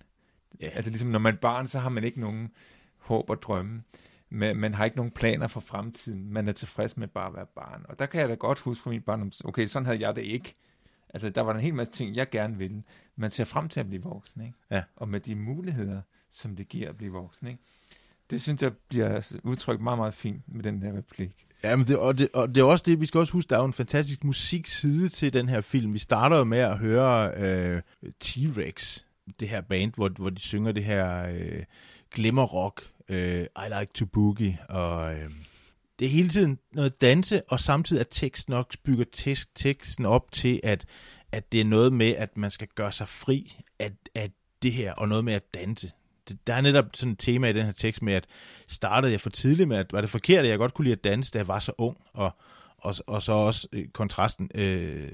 Ja. 0.61 0.67
Altså 0.69 0.89
ligesom 0.91 1.09
når 1.09 1.19
man 1.19 1.33
er 1.33 1.37
barn, 1.37 1.67
så 1.67 1.79
har 1.79 1.89
man 1.89 2.03
ikke 2.03 2.19
nogen 2.19 2.49
håb 2.97 3.29
og 3.29 3.41
drømme. 3.41 3.81
Man, 4.29 4.57
man 4.57 4.73
har 4.73 4.85
ikke 4.85 4.97
nogen 4.97 5.11
planer 5.11 5.47
for 5.47 5.59
fremtiden. 5.59 6.33
Man 6.33 6.47
er 6.47 6.51
tilfreds 6.51 6.97
med 6.97 7.07
bare 7.07 7.27
at 7.27 7.35
være 7.35 7.45
barn. 7.55 7.85
Og 7.89 7.99
der 7.99 8.05
kan 8.05 8.21
jeg 8.21 8.29
da 8.29 8.33
godt 8.33 8.59
huske 8.59 8.83
fra 8.83 8.89
min 8.89 9.01
barndom, 9.01 9.31
okay, 9.43 9.67
sådan 9.67 9.85
havde 9.85 9.99
jeg 9.99 10.15
det 10.15 10.21
ikke. 10.21 10.55
Altså, 11.13 11.29
der 11.29 11.41
var 11.41 11.53
en 11.53 11.59
hel 11.59 11.73
masse 11.73 11.93
ting, 11.93 12.15
jeg 12.15 12.29
gerne 12.29 12.57
ville. 12.57 12.83
Man 13.15 13.31
ser 13.31 13.43
frem 13.43 13.69
til 13.69 13.79
at 13.79 13.87
blive 13.87 14.03
voksen, 14.03 14.41
ikke? 14.41 14.57
Ja. 14.71 14.83
Og 14.95 15.09
med 15.09 15.19
de 15.19 15.35
muligheder, 15.35 16.01
som 16.31 16.55
det 16.55 16.69
giver 16.69 16.89
at 16.89 16.97
blive 16.97 17.11
voksen, 17.11 17.47
ikke? 17.47 17.59
Det 18.29 18.41
synes 18.41 18.61
jeg 18.61 18.73
bliver 18.89 19.39
udtrykt 19.43 19.81
meget, 19.81 19.97
meget 19.97 20.13
fint 20.13 20.43
med 20.47 20.63
den 20.63 20.81
der 20.81 20.97
replik. 20.97 21.45
Ja, 21.63 21.75
men 21.75 21.87
det, 21.87 21.97
og, 21.97 22.17
det, 22.17 22.29
og 22.33 22.55
det 22.55 22.61
er 22.61 22.65
også 22.65 22.83
det, 22.87 23.01
vi 23.01 23.05
skal 23.05 23.19
også 23.19 23.33
huske, 23.33 23.49
der 23.49 23.55
er 23.55 23.59
jo 23.59 23.65
en 23.65 23.73
fantastisk 23.73 24.23
musikside 24.23 25.09
til 25.09 25.33
den 25.33 25.49
her 25.49 25.61
film. 25.61 25.93
Vi 25.93 25.99
starter 25.99 26.37
jo 26.37 26.43
med 26.43 26.57
at 26.57 26.77
høre 26.77 27.33
øh, 27.37 27.81
T-Rex, 28.23 29.03
det 29.39 29.49
her 29.49 29.61
band, 29.61 29.93
hvor, 29.95 30.09
hvor 30.09 30.29
de 30.29 30.39
synger 30.39 30.71
det 30.71 30.83
her 30.83 31.29
øh, 31.35 31.63
glimmerrock, 32.11 32.81
øh, 33.09 33.41
I 33.41 33.79
like 33.79 33.93
to 33.93 34.05
boogie, 34.05 34.57
og 34.69 35.13
øh, 35.13 35.29
det 35.99 36.05
er 36.05 36.09
hele 36.09 36.29
tiden 36.29 36.59
noget 36.73 37.01
danse, 37.01 37.41
og 37.47 37.59
samtidig 37.59 37.99
at 37.99 38.07
teksten 38.11 38.51
nok 38.51 38.75
bygger 38.83 39.05
tekst, 39.13 39.49
teksten 39.55 40.05
op 40.05 40.31
til, 40.31 40.59
at, 40.63 40.85
at 41.31 41.51
det 41.51 41.61
er 41.61 41.65
noget 41.65 41.93
med, 41.93 42.15
at 42.15 42.37
man 42.37 42.51
skal 42.51 42.67
gøre 42.75 42.91
sig 42.91 43.07
fri 43.07 43.61
af, 43.79 43.91
af 44.15 44.31
det 44.61 44.73
her, 44.73 44.93
og 44.93 45.09
noget 45.09 45.25
med 45.25 45.33
at 45.33 45.53
danse. 45.53 45.91
Det, 46.29 46.47
der 46.47 46.53
er 46.53 46.61
netop 46.61 46.85
sådan 46.93 47.11
et 47.11 47.19
tema 47.19 47.49
i 47.49 47.53
den 47.53 47.65
her 47.65 47.71
tekst 47.71 48.01
med, 48.01 48.13
at 48.13 48.27
startede 48.67 49.11
jeg 49.11 49.21
for 49.21 49.29
tidligt 49.29 49.69
med, 49.69 49.77
at 49.77 49.93
var 49.93 50.01
det 50.01 50.09
forkert, 50.09 50.45
at 50.45 50.49
jeg 50.49 50.57
godt 50.57 50.73
kunne 50.73 50.85
lide 50.85 50.95
at 50.95 51.03
danse, 51.03 51.31
da 51.31 51.37
jeg 51.37 51.47
var 51.47 51.59
så 51.59 51.71
ung, 51.77 51.97
og, 52.13 52.31
og, 52.77 52.95
og 53.07 53.21
så 53.21 53.31
også 53.31 53.67
øh, 53.73 53.87
kontrasten, 53.87 54.49
øh, 54.55 55.11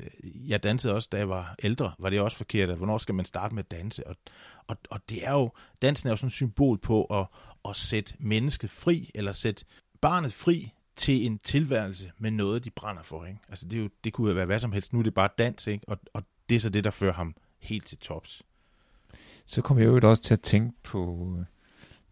jeg 0.47 0.63
dansede 0.63 0.93
også, 0.93 1.10
da 1.12 1.17
jeg 1.17 1.29
var 1.29 1.55
ældre, 1.63 1.91
var 1.99 2.10
det 2.10 2.19
også 2.19 2.38
forkert, 2.38 2.69
at 2.69 2.77
hvornår 2.77 2.97
skal 2.97 3.15
man 3.15 3.25
starte 3.25 3.55
med 3.55 3.63
at 3.63 3.71
danse, 3.71 4.08
og, 4.08 4.15
og, 4.67 4.77
og 4.89 4.99
det 5.10 5.27
er 5.27 5.34
jo, 5.34 5.51
dansen 5.81 6.08
er 6.08 6.12
jo 6.12 6.15
sådan 6.15 6.27
et 6.27 6.34
symbol 6.34 6.77
på 6.77 7.03
at, 7.03 7.25
at 7.69 7.75
sætte 7.75 8.13
mennesket 8.19 8.69
fri, 8.69 9.12
eller 9.15 9.34
sætte 9.34 9.65
barnet 10.01 10.34
fri 10.34 10.71
til 10.95 11.25
en 11.25 11.39
tilværelse 11.39 12.12
med 12.17 12.32
noget, 12.32 12.63
de 12.63 12.69
brænder 12.69 13.04
for. 13.04 13.25
Ikke? 13.25 13.39
Altså 13.49 13.67
det, 13.67 13.78
er 13.78 13.84
jo, 13.84 13.89
det 14.04 14.13
kunne 14.13 14.30
jo 14.30 14.34
være 14.34 14.45
hvad 14.45 14.60
som 14.60 14.71
helst. 14.71 14.93
Nu 14.93 14.99
er 14.99 15.04
det 15.04 15.13
bare 15.13 15.30
dans, 15.38 15.67
ikke? 15.67 15.89
Og, 15.89 15.97
og 16.13 16.23
det 16.49 16.56
er 16.56 16.60
så 16.60 16.69
det, 16.69 16.84
der 16.84 16.91
fører 16.91 17.13
ham 17.13 17.36
helt 17.60 17.86
til 17.86 17.97
tops. 17.97 18.43
Så 19.45 19.62
kom 19.62 19.80
jeg 19.80 19.86
jo 19.86 20.10
også 20.10 20.23
til 20.23 20.34
at 20.34 20.41
tænke 20.41 20.78
på 20.84 21.30
øh, 21.39 21.45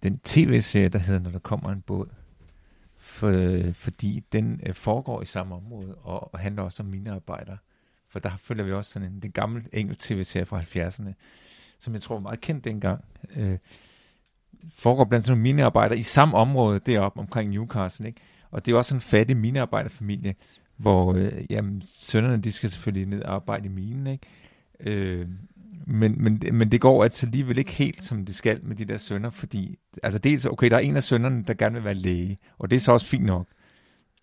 den 0.03 0.19
tv-serie, 0.19 0.89
der 0.89 0.99
hedder 0.99 1.19
Når 1.19 1.31
der 1.31 1.39
kommer 1.39 1.71
en 1.71 1.81
båd. 1.81 2.07
For, 2.97 3.29
øh, 3.29 3.73
fordi 3.73 4.23
den 4.31 4.61
øh, 4.65 4.75
foregår 4.75 5.21
i 5.21 5.25
samme 5.25 5.55
område, 5.55 5.95
og, 5.95 6.33
og 6.33 6.39
handler 6.39 6.63
også 6.63 6.83
om 6.83 6.89
minearbejder. 6.89 7.57
For 8.09 8.19
der 8.19 8.37
følger 8.37 8.65
vi 8.65 8.71
også 8.71 8.91
sådan 8.91 9.11
en, 9.11 9.21
den 9.21 9.31
gamle 9.31 9.63
engelsk 9.73 10.01
tv-serie 10.01 10.45
fra 10.45 10.61
70'erne, 10.61 11.13
som 11.79 11.93
jeg 11.93 12.01
tror 12.01 12.15
var 12.15 12.21
meget 12.21 12.41
kendt 12.41 12.63
dengang. 12.63 13.05
Øh, 13.35 13.57
foregår 14.75 15.05
blandt 15.05 15.25
sådan 15.25 15.37
nogle 15.37 15.43
minearbejdere 15.43 15.99
i 15.99 16.03
samme 16.03 16.37
område 16.37 16.79
deroppe 16.79 17.19
omkring 17.19 17.49
Newcastle. 17.49 18.07
Ikke? 18.07 18.21
Og 18.51 18.65
det 18.65 18.71
er 18.71 18.77
også 18.77 18.95
en 18.95 19.01
fattig 19.01 19.37
minearbejderfamilie, 19.37 20.35
hvor 20.77 21.13
øh, 21.13 21.31
jamen, 21.49 21.83
sønnerne 21.85 22.41
de 22.41 22.51
skal 22.51 22.69
selvfølgelig 22.69 23.07
ned 23.07 23.23
og 23.23 23.33
arbejde 23.33 23.65
i 23.65 23.69
minen. 23.69 24.07
Ikke? 24.07 24.25
Øh, 24.79 25.27
men, 25.87 26.23
men, 26.23 26.41
men 26.53 26.71
det 26.71 26.81
går 26.81 27.03
altså 27.03 27.25
alligevel 27.25 27.57
ikke 27.57 27.71
helt, 27.71 28.03
som 28.03 28.25
det 28.25 28.35
skal 28.35 28.67
med 28.67 28.75
de 28.75 28.85
der 28.85 28.97
sønner, 28.97 29.29
fordi 29.29 29.79
altså 30.03 30.19
dels, 30.19 30.45
okay, 30.45 30.69
der 30.69 30.75
er 30.75 30.81
en 30.81 30.97
af 30.97 31.03
sønnerne, 31.03 31.43
der 31.43 31.53
gerne 31.53 31.75
vil 31.75 31.83
være 31.83 31.93
læge, 31.93 32.37
og 32.59 32.69
det 32.69 32.75
er 32.75 32.79
så 32.79 32.91
også 32.91 33.05
fint 33.05 33.25
nok. 33.25 33.47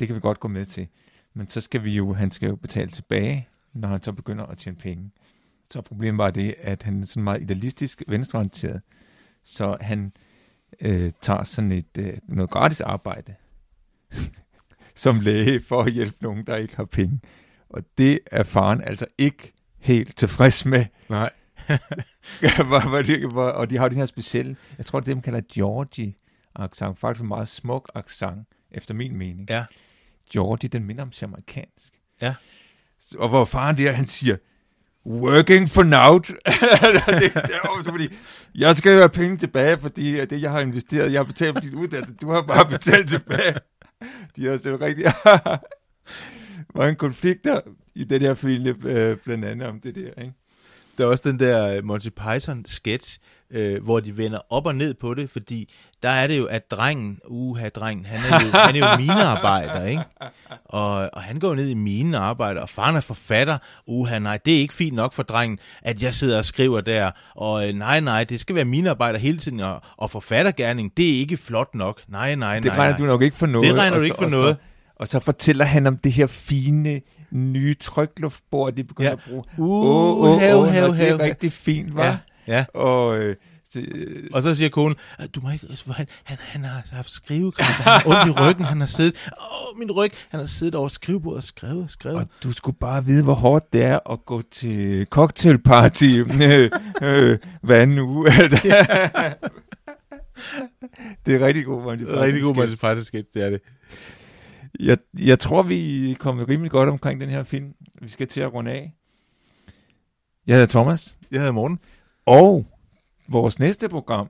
Det 0.00 0.08
kan 0.08 0.14
vi 0.14 0.20
godt 0.20 0.40
gå 0.40 0.48
med 0.48 0.64
til. 0.64 0.88
Men 1.34 1.48
så 1.48 1.60
skal 1.60 1.84
vi 1.84 1.90
jo, 1.90 2.12
han 2.12 2.30
skal 2.30 2.48
jo 2.48 2.56
betale 2.56 2.90
tilbage, 2.90 3.48
når 3.74 3.88
han 3.88 4.02
så 4.02 4.12
begynder 4.12 4.46
at 4.46 4.58
tjene 4.58 4.76
penge. 4.76 5.10
Så 5.70 5.80
problemet 5.80 6.18
var 6.18 6.30
det, 6.30 6.54
at 6.58 6.82
han 6.82 7.02
er 7.02 7.06
sådan 7.06 7.22
meget 7.22 7.42
idealistisk 7.42 8.02
venstreorienteret, 8.08 8.80
så 9.44 9.76
han 9.80 10.12
øh, 10.80 11.10
tager 11.20 11.42
sådan 11.42 11.72
et 11.72 11.98
øh, 11.98 12.12
noget 12.28 12.50
gratis 12.50 12.80
arbejde 12.80 13.34
som 14.94 15.20
læge 15.20 15.62
for 15.62 15.82
at 15.82 15.92
hjælpe 15.92 16.16
nogen, 16.20 16.46
der 16.46 16.56
ikke 16.56 16.76
har 16.76 16.84
penge. 16.84 17.20
Og 17.68 17.82
det 17.98 18.18
er 18.26 18.42
faren 18.42 18.80
altså 18.80 19.06
ikke 19.18 19.52
helt 19.78 20.16
tilfreds 20.16 20.64
med. 20.64 20.86
Nej. 21.08 21.30
og 23.36 23.70
de 23.70 23.76
har 23.76 23.88
den 23.88 23.98
her 23.98 24.06
specielle, 24.06 24.56
jeg 24.78 24.86
tror, 24.86 25.00
det 25.00 25.06
dem 25.06 25.22
kalder 25.22 25.40
Georgie 25.52 26.14
accent, 26.54 26.98
faktisk 26.98 27.22
en 27.22 27.28
meget 27.28 27.48
smuk 27.48 27.90
accent, 27.94 28.48
efter 28.70 28.94
min 28.94 29.16
mening. 29.16 29.50
Ja. 29.50 29.64
Georgie, 30.32 30.68
den 30.68 30.84
minder 30.84 31.02
om 31.02 31.12
jamaikansk. 31.22 31.92
Ja. 32.22 32.34
Og 33.18 33.28
hvor 33.28 33.44
faren 33.44 33.78
der, 33.78 33.92
han 33.92 34.06
siger, 34.06 34.36
working 35.06 35.70
for 35.70 35.82
now. 35.82 36.18
det, 36.18 36.34
det 37.34 37.84
fordi, 37.84 38.08
jeg 38.54 38.76
skal 38.76 38.92
have 38.92 39.08
penge 39.08 39.36
tilbage, 39.36 39.78
fordi 39.78 40.26
det, 40.26 40.42
jeg 40.42 40.50
har 40.50 40.60
investeret, 40.60 41.12
jeg 41.12 41.18
har 41.18 41.24
betalt 41.24 41.56
for 41.56 41.60
din 41.60 41.74
uddannelse, 41.74 42.14
du 42.14 42.30
har 42.30 42.42
bare 42.42 42.66
betalt 42.66 43.08
tilbage. 43.08 43.54
De 44.36 44.46
har 44.46 44.56
set 44.56 44.80
rigtig 44.80 45.04
mange 46.74 46.94
konflikter 47.04 47.60
i 47.94 48.04
den 48.04 48.22
her 48.22 48.34
film, 48.34 48.66
øh, 48.66 49.16
blandt 49.16 49.44
andet 49.44 49.68
om 49.68 49.80
det 49.80 49.94
der, 49.94 50.22
ikke? 50.22 50.34
Der 51.00 51.06
er 51.06 51.10
også 51.10 51.30
den 51.30 51.38
der 51.38 51.76
øh, 51.76 51.84
Monty 51.84 52.08
Python-sketch, 52.08 53.18
øh, 53.50 53.84
hvor 53.84 54.00
de 54.00 54.16
vender 54.16 54.38
op 54.50 54.66
og 54.66 54.74
ned 54.74 54.94
på 54.94 55.14
det, 55.14 55.30
fordi 55.30 55.72
der 56.02 56.08
er 56.08 56.26
det 56.26 56.38
jo, 56.38 56.44
at 56.44 56.70
drengen, 56.70 57.18
uha, 57.26 57.68
drengen, 57.68 58.06
han 58.06 58.18
er 58.18 58.40
jo, 58.44 58.50
han 58.66 58.76
er 58.76 58.90
jo 58.90 58.96
minearbejder, 58.96 59.84
ikke? 59.84 60.02
Og, 60.64 61.10
og 61.12 61.22
han 61.22 61.38
går 61.38 61.54
ned 61.54 61.68
i 61.68 61.74
minen 61.74 62.14
og 62.14 62.24
arbejder, 62.24 62.60
og 62.60 62.68
faren 62.68 62.96
er 62.96 63.00
forfatter, 63.00 63.58
uha, 63.86 64.18
nej, 64.18 64.38
det 64.44 64.54
er 64.54 64.58
ikke 64.58 64.74
fint 64.74 64.96
nok 64.96 65.12
for 65.12 65.22
drengen, 65.22 65.58
at 65.82 66.02
jeg 66.02 66.14
sidder 66.14 66.38
og 66.38 66.44
skriver 66.44 66.80
der, 66.80 67.10
og 67.34 67.68
øh, 67.68 67.74
nej, 67.74 68.00
nej, 68.00 68.24
det 68.24 68.40
skal 68.40 68.54
være 68.54 68.64
minearbejder 68.64 69.18
hele 69.18 69.38
tiden, 69.38 69.60
og, 69.60 69.82
og 69.96 70.10
forfattergærning, 70.10 70.96
det 70.96 71.14
er 71.14 71.18
ikke 71.18 71.36
flot 71.36 71.74
nok, 71.74 72.00
nej, 72.08 72.34
nej, 72.34 72.34
nej. 72.34 72.60
Det 72.60 72.72
regner 72.72 72.88
nej. 72.88 72.96
du 72.98 73.04
nok 73.04 73.22
ikke 73.22 73.36
for 73.36 73.46
noget. 73.46 73.68
Det 73.68 73.78
regner 73.78 73.98
du 73.98 74.04
ikke 74.04 74.16
for 74.16 74.24
og 74.24 74.30
noget. 74.30 74.56
Og 75.00 75.08
så 75.08 75.20
fortæller 75.20 75.64
han 75.64 75.86
om 75.86 75.96
det 75.96 76.12
her 76.12 76.26
fine 76.26 77.00
nye 77.30 77.74
trykluftbord, 77.74 78.72
de 78.72 78.84
begynder 78.84 79.10
Ja. 79.10 79.16
at 79.16 79.20
bruge. 79.28 79.42
Uh, 79.58 79.86
Åh, 79.86 80.30
åh, 80.34 80.40
hav, 80.40 80.56
åh, 80.58 80.66
hav, 80.68 80.88
nå, 80.88 80.94
Det 80.94 81.08
er 81.10 81.18
rigtig 81.18 81.52
fint, 81.52 81.94
var. 81.96 82.04
Ja, 82.04 82.18
ja. 82.46 82.64
Og, 82.74 83.18
øh, 83.18 83.36
så, 83.72 83.80
øh, 83.94 84.28
Og 84.32 84.42
så 84.42 84.54
siger 84.54 84.68
konen, 84.68 84.96
"Ah, 85.18 85.26
du 85.34 85.40
må 85.40 85.50
ikke, 85.50 85.66
altså, 85.70 85.92
han, 85.92 86.06
han, 86.24 86.36
han 86.40 86.64
har 86.64 86.82
haft 86.92 87.10
skrivekræft, 87.10 87.68
han 87.70 87.84
har 87.92 88.02
ondt 88.06 88.36
i 88.38 88.40
ryggen, 88.40 88.64
han 88.64 88.80
har 88.80 88.86
siddet, 88.86 89.14
åh, 89.72 89.78
min 89.78 89.90
ryg, 89.92 90.10
han 90.28 90.40
har 90.40 90.46
siddet 90.46 90.74
over 90.74 90.88
skrivebordet 90.88 91.36
og 91.36 91.42
skrevet 91.42 91.82
og 91.84 91.90
skrevet. 91.90 92.16
og 92.18 92.26
du 92.42 92.52
skulle 92.52 92.76
bare 92.80 93.04
vide, 93.04 93.24
hvor 93.24 93.34
hårdt 93.34 93.72
det 93.72 93.82
er 93.84 94.10
at 94.12 94.24
gå 94.26 94.42
til 94.50 95.06
cocktailparty 95.10 96.04
øh, 96.44 96.70
øh, 97.02 97.38
hver 97.62 97.76
anden 97.80 97.98
uge. 97.98 98.26
det 101.26 101.34
er 101.34 101.46
rigtig 101.46 101.64
god, 101.64 101.82
Monty 101.82 102.04
Python. 102.04 102.18
Rigtig 102.20 102.42
god 102.42 102.54
Monty 102.54 102.74
Python 102.74 103.24
det 103.34 103.42
er 103.44 103.50
det. 103.50 103.60
Jeg, 104.80 104.98
jeg 105.18 105.38
tror, 105.38 105.62
vi 105.62 106.10
er 106.10 106.14
kommet 106.14 106.48
rimelig 106.48 106.70
godt 106.70 106.88
omkring 106.88 107.20
den 107.20 107.28
her 107.30 107.42
film. 107.42 107.74
Vi 108.02 108.08
skal 108.08 108.28
til 108.28 108.40
at 108.40 108.52
runde 108.52 108.70
af. 108.70 108.92
Jeg 110.46 110.54
hedder 110.54 110.66
Thomas, 110.66 111.18
Jeg 111.30 111.40
hedder 111.40 111.52
Morten. 111.52 111.78
og 112.26 112.66
vores 113.28 113.58
næste 113.58 113.88
program, 113.88 114.28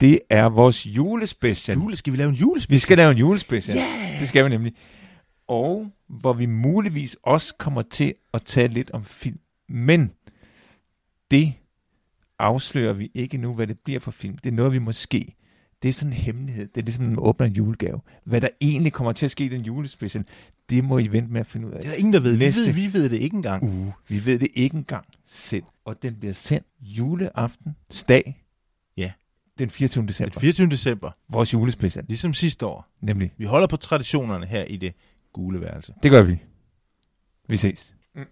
det 0.00 0.20
er 0.30 0.48
vores 0.48 0.86
julespecial. 0.86 1.78
Jule, 1.78 1.96
skal 1.96 2.12
vi 2.12 2.18
lave 2.18 2.28
en 2.28 2.34
julespil? 2.34 2.74
Vi 2.74 2.78
skal 2.78 2.96
lave 2.96 3.10
en 3.10 3.18
julespecial. 3.18 3.76
Yeah! 3.76 4.20
Det 4.20 4.28
skal 4.28 4.44
vi 4.44 4.48
nemlig. 4.50 4.72
Og 5.48 5.90
hvor 6.08 6.32
vi 6.32 6.46
muligvis 6.46 7.16
også 7.22 7.54
kommer 7.58 7.82
til 7.82 8.14
at 8.34 8.42
tale 8.42 8.72
lidt 8.72 8.90
om 8.90 9.04
film. 9.04 9.38
Men 9.68 10.12
det 11.30 11.54
afslører 12.38 12.92
vi 12.92 13.10
ikke 13.14 13.38
nu, 13.38 13.54
hvad 13.54 13.66
det 13.66 13.78
bliver 13.78 14.00
for 14.00 14.10
film. 14.10 14.38
Det 14.38 14.50
er 14.50 14.54
noget, 14.54 14.72
vi 14.72 14.78
måske... 14.78 15.34
Det 15.82 15.88
er 15.88 15.92
sådan 15.92 16.12
en 16.12 16.16
hemmelighed. 16.18 16.68
Det 16.68 16.80
er 16.80 16.84
ligesom, 16.84 17.04
når 17.04 17.10
man 17.10 17.18
åbner 17.18 17.46
en 17.46 17.52
julegave. 17.52 18.00
Hvad 18.24 18.40
der 18.40 18.48
egentlig 18.60 18.92
kommer 18.92 19.12
til 19.12 19.24
at 19.24 19.30
ske 19.30 19.44
i 19.44 19.48
den 19.48 19.60
julespecial, 19.60 20.24
det 20.70 20.84
må 20.84 20.98
I 20.98 21.06
vente 21.08 21.32
med 21.32 21.40
at 21.40 21.46
finde 21.46 21.66
ud 21.66 21.72
af. 21.72 21.78
Det 21.80 21.86
er 21.86 21.90
der 21.90 21.96
ingen, 21.98 22.12
der 22.14 22.20
ved. 22.20 22.36
Vi 22.36 22.44
ved, 22.44 22.72
vi 22.72 22.92
ved 22.92 23.08
det 23.08 23.16
ikke 23.20 23.36
engang. 23.36 23.62
uge. 23.74 23.92
Vi 24.08 24.24
ved 24.24 24.38
det 24.38 24.48
ikke 24.54 24.76
engang 24.76 25.04
selv. 25.26 25.64
Og 25.84 26.02
den 26.02 26.14
bliver 26.14 26.32
sendt 26.34 26.66
juleaften, 26.80 27.76
dag. 28.08 28.44
Ja. 28.96 29.12
Den 29.58 29.70
24. 29.70 30.02
Den 30.02 30.08
december. 30.08 30.40
24. 30.40 30.66
december, 30.70 31.10
Vores 31.28 31.52
julespecial, 31.52 32.04
ligesom 32.08 32.34
sidste 32.34 32.66
år. 32.66 32.86
nemlig. 33.00 33.32
Vi 33.38 33.44
holder 33.44 33.66
på 33.66 33.76
traditionerne 33.76 34.46
her 34.46 34.64
i 34.64 34.76
det 34.76 34.92
gule 35.32 35.60
værelse. 35.60 35.92
Det 36.02 36.10
gør 36.10 36.22
vi. 36.22 36.38
Vi 37.48 37.56
ses. 37.56 37.94
Mm, 38.14 38.22